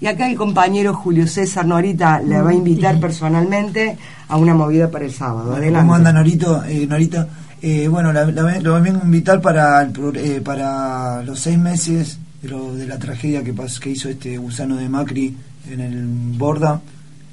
[0.00, 4.90] Y acá el compañero Julio César Norita le va a invitar personalmente a una movida
[4.90, 5.54] para el sábado.
[5.54, 5.80] Adelante.
[5.80, 6.64] ¿Cómo anda Norito?
[6.64, 7.28] Eh, Norita?
[7.62, 11.58] Eh, bueno, la, la- lo vengo a invitar para, el pro- eh, para los seis
[11.58, 15.34] meses de, lo- de la tragedia que, pas- que hizo este gusano de Macri
[15.70, 16.06] en el
[16.38, 16.80] Borda.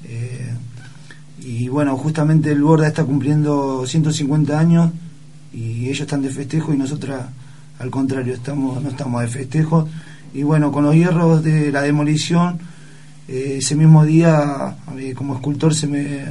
[0.04, 0.52] Eh,
[1.40, 4.90] y bueno, justamente el Borda está cumpliendo 150 años
[5.52, 7.22] y ellos están de festejo y nosotras
[7.78, 9.88] al contrario estamos no estamos de festejo
[10.34, 12.58] y bueno con los hierros de la demolición
[13.28, 16.24] eh, ese mismo día mí como escultor se me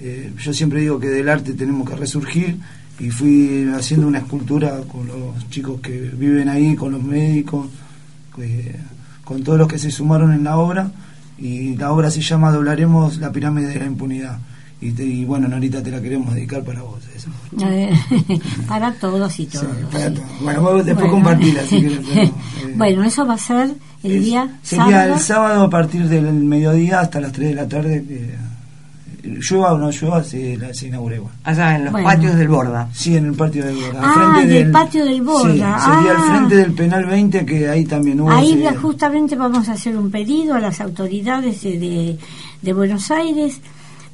[0.00, 2.58] eh, yo siempre digo que del arte tenemos que resurgir
[3.00, 7.66] y fui haciendo una escultura con los chicos que viven ahí, con los médicos,
[8.38, 8.76] eh,
[9.24, 10.90] con todos los que se sumaron en la obra
[11.38, 14.38] y la obra se llama Doblaremos la pirámide de la impunidad.
[14.80, 17.00] Y, te- y bueno, Norita, te la queremos dedicar para vos.
[17.16, 17.30] Eso.
[17.64, 17.90] Eh,
[18.68, 19.66] para todos y todos.
[19.90, 20.14] para sí.
[20.14, 20.28] todos.
[20.42, 21.12] Bueno, vos después Bueno.
[21.24, 22.32] compartila, si querés, pero, eh,
[22.76, 25.14] bueno, eso va a ser el día Sería sábado.
[25.14, 28.04] el sábado a partir del mediodía hasta las 3 de la tarde.
[28.06, 28.34] que
[29.24, 31.32] llueva o no llueva, se, la- se inaugura igual.
[31.44, 32.08] Allá en los Bueno.
[32.08, 32.88] patios del Borda.
[32.92, 33.98] Sí, en el patio del Borda.
[34.00, 35.44] al Ah, frente del patio del Borda.
[35.48, 36.14] Sí, sería Ah.
[36.32, 38.30] al frente del penal 20, que ahí también hubo.
[38.30, 42.18] Ahí ese- ya justamente vamos a hacer un pedido a las autoridades de, de-
[42.62, 43.60] de Buenos Aires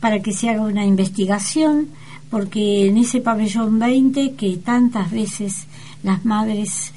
[0.00, 1.88] para que se haga una investigación,
[2.30, 5.66] porque en ese pabellón 20 que tantas veces
[6.02, 6.92] las madres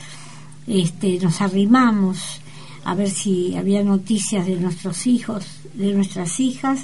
[0.68, 2.40] este, nos arrimamos
[2.86, 6.82] a ver si había noticias de nuestros hijos, de nuestras hijas,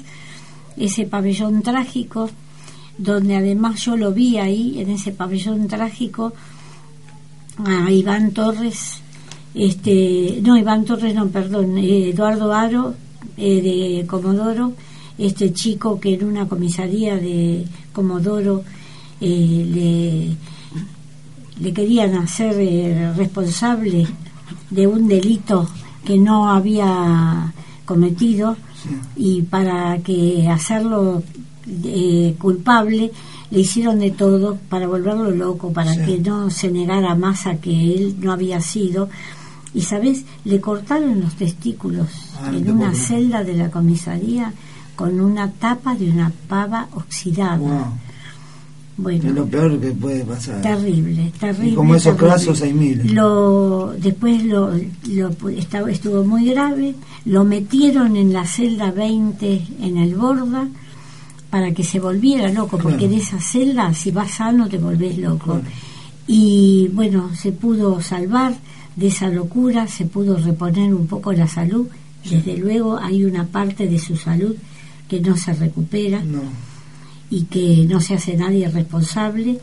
[0.76, 2.30] ese pabellón trágico,
[2.98, 6.32] donde además yo lo vi ahí, en ese pabellón trágico,
[7.64, 9.00] a Iván Torres,
[9.54, 12.94] este, no, Iván Torres, no, perdón, eh, Eduardo Aro,
[13.36, 13.60] eh,
[14.00, 14.72] de Comodoro,
[15.18, 18.62] este chico que en una comisaría de Comodoro
[19.20, 20.36] eh,
[21.58, 24.06] le, le querían hacer responsable
[24.70, 25.68] de un delito
[26.04, 27.52] que no había
[27.84, 28.56] cometido
[29.16, 31.22] y para que hacerlo
[31.84, 33.12] eh, culpable
[33.50, 36.00] le hicieron de todo para volverlo loco, para Sí.
[36.06, 39.08] que no se negara más a que él no había sido.
[39.74, 42.08] Y sabes, le cortaron los testículos
[42.42, 44.52] Ah, en una celda de la comisaría
[44.96, 47.56] con una tapa de una pava oxidada.
[47.58, 47.84] Wow,
[49.02, 50.60] Bueno, es lo peor que puede pasar.
[50.62, 51.70] Terrible, terrible.
[51.70, 52.34] Y como esos terrible.
[52.34, 53.12] casos hay miles.
[53.12, 54.72] Lo, después lo,
[55.08, 56.94] lo estaba, estuvo muy grave,
[57.24, 60.68] lo metieron en la celda 20 en el Borda
[61.50, 63.22] para que se volviera loco, porque en Claro.
[63.24, 65.54] esa celda si vas sano te volvés loco.
[65.54, 65.62] Claro.
[66.26, 68.54] Y bueno, se pudo salvar
[68.96, 71.86] de esa locura, se pudo reponer un poco la salud.
[72.28, 74.54] Desde luego hay una parte de su salud
[75.08, 76.42] que no se recupera No.
[77.30, 79.58] Y que no se hace nadie responsable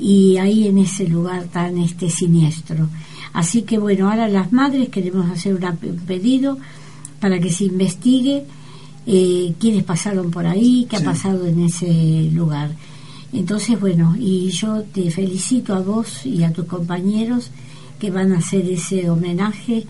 [0.00, 2.88] y ahí en ese lugar tan este siniestro.
[3.32, 6.58] Así que bueno, ahora las madres queremos hacer una- un pedido
[7.20, 8.44] para que se investigue
[9.06, 11.02] eh, quiénes pasaron por ahí, qué Sí.
[11.02, 12.70] ha pasado en ese lugar.
[13.32, 17.50] Entonces, bueno, y yo te felicito a vos y a tus compañeros
[17.98, 19.84] que van a hacer ese homenaje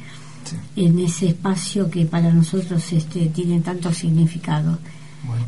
[0.77, 4.79] en ese espacio que para nosotros este, tiene tanto significado.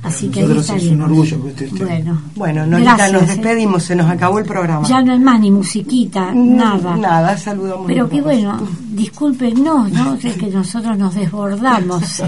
[0.02, 1.84] Así que ahí es un orgullo que usted esté.
[1.84, 3.26] Bueno, Bueno, Norita, nos ¿eh?
[3.26, 4.86] despedimos, se nos acabó el programa.
[4.86, 6.96] ya no hay más ni musiquita, nada.
[6.96, 7.86] Nada, saludamos.
[7.86, 8.24] Pero todos.
[8.24, 8.60] bueno,
[8.90, 10.14] discúlpenos, ¿no?
[10.22, 12.20] Es que nosotros nos desbordamos.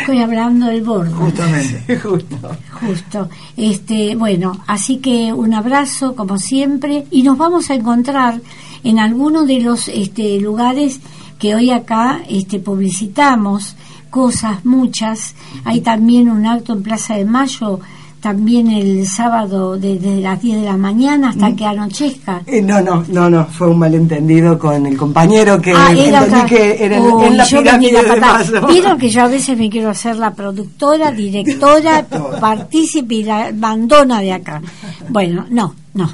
[0.00, 1.10] Estoy hablando del borde.
[1.12, 1.98] Justamente.
[1.98, 2.36] Justo.
[2.80, 3.28] Justo.
[3.56, 8.40] Este, bueno, así que un abrazo como siempre y nos vamos a encontrar
[8.82, 11.00] en alguno de los este, lugares
[11.38, 13.74] que hoy acá este, publicitamos
[14.18, 15.34] cosas muchas.
[15.64, 17.80] Hay también un acto en Plaza de Mayo,
[18.20, 22.40] también el sábado de- desde las 10 de la mañana hasta que anochezca.
[22.46, 26.24] Eh, no, no, no, no, fue un malentendido con el compañero que Ah, era entendí
[26.36, 28.20] otra- que era Uy, en la pirámide de.
[28.20, 28.66] Mayo.
[28.68, 32.06] Vieron que yo a veces me quiero hacer la productora, directora,
[32.40, 34.62] partícipe y la mandona de acá.
[35.08, 36.08] Bueno, no, no.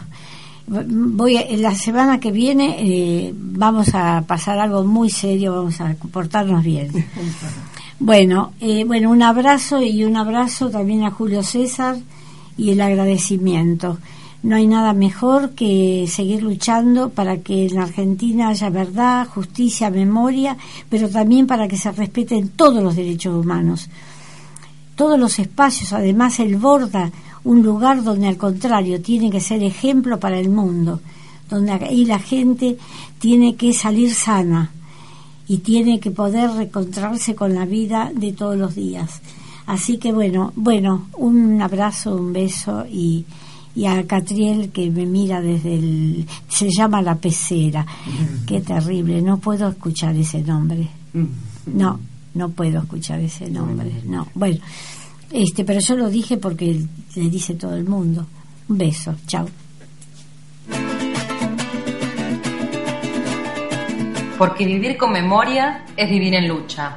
[0.72, 5.94] Voy a- la semana que viene eh, vamos a pasar algo muy serio, vamos a
[5.96, 6.88] comportarnos bien.
[8.02, 11.98] Bueno, eh, bueno, un abrazo y un abrazo también a Julio César
[12.56, 13.98] y el agradecimiento.
[14.42, 20.56] No hay nada mejor que seguir luchando para que en Argentina haya verdad, justicia, memoria,
[20.88, 23.90] pero también para que se respeten todos los derechos humanos.
[24.94, 27.12] Todos los espacios, además el Borda,
[27.44, 31.02] un lugar donde al contrario tiene que ser ejemplo para el mundo,
[31.50, 32.78] donde ahí la gente
[33.18, 34.70] tiene que salir sana
[35.50, 39.20] y tiene que poder reencontrarse con la vida de todos los días.
[39.66, 43.24] Así que bueno, bueno, un abrazo, un beso y,
[43.74, 46.24] y a Catriel que me mira desde el...
[46.48, 47.84] se llama La Pecera.
[48.46, 50.88] Qué terrible, no puedo escuchar ese nombre.
[51.66, 51.98] No,
[52.34, 54.28] no puedo escuchar ese nombre, no.
[54.36, 54.60] Bueno,
[55.32, 56.80] este, pero yo lo dije porque
[57.16, 58.24] le dice todo el mundo.
[58.68, 59.48] Un beso, chao.
[64.40, 66.96] Porque vivir con memoria es vivir en lucha.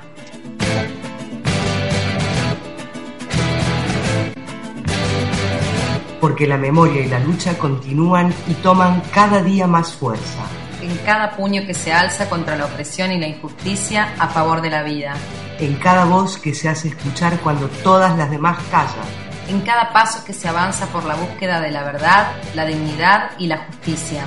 [6.22, 10.40] Porque la memoria y la lucha continúan y toman cada día más fuerza.
[10.82, 14.70] En cada puño que se alza contra la opresión y la injusticia a favor de
[14.70, 15.14] la vida.
[15.60, 19.06] En cada voz que se hace escuchar cuando todas las demás callan.
[19.50, 23.48] En cada paso que se avanza por la búsqueda de la verdad, la dignidad y
[23.48, 24.24] la justicia.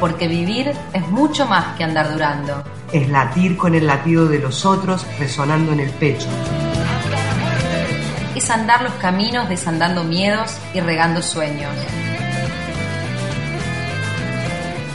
[0.00, 2.62] Porque vivir es mucho más que andar durando.
[2.92, 6.28] Es latir con el latido de los otros resonando en el pecho.
[8.34, 11.72] Es andar los caminos desandando miedos y regando sueños.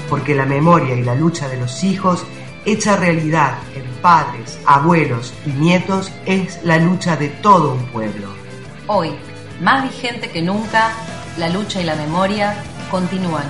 [0.08, 2.24] Porque la memoria y la lucha de los hijos,
[2.66, 8.28] hecha realidad en padres, abuelos y nietos es la lucha de todo un pueblo.
[8.88, 9.12] Hoy,
[9.62, 10.92] más vigente que nunca,
[11.38, 12.56] la lucha y la memoria
[12.92, 13.46] continúan.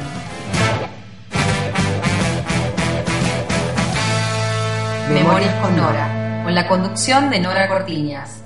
[5.14, 8.41] Memorias con Nora, con la conducción de Nora Cortiñas.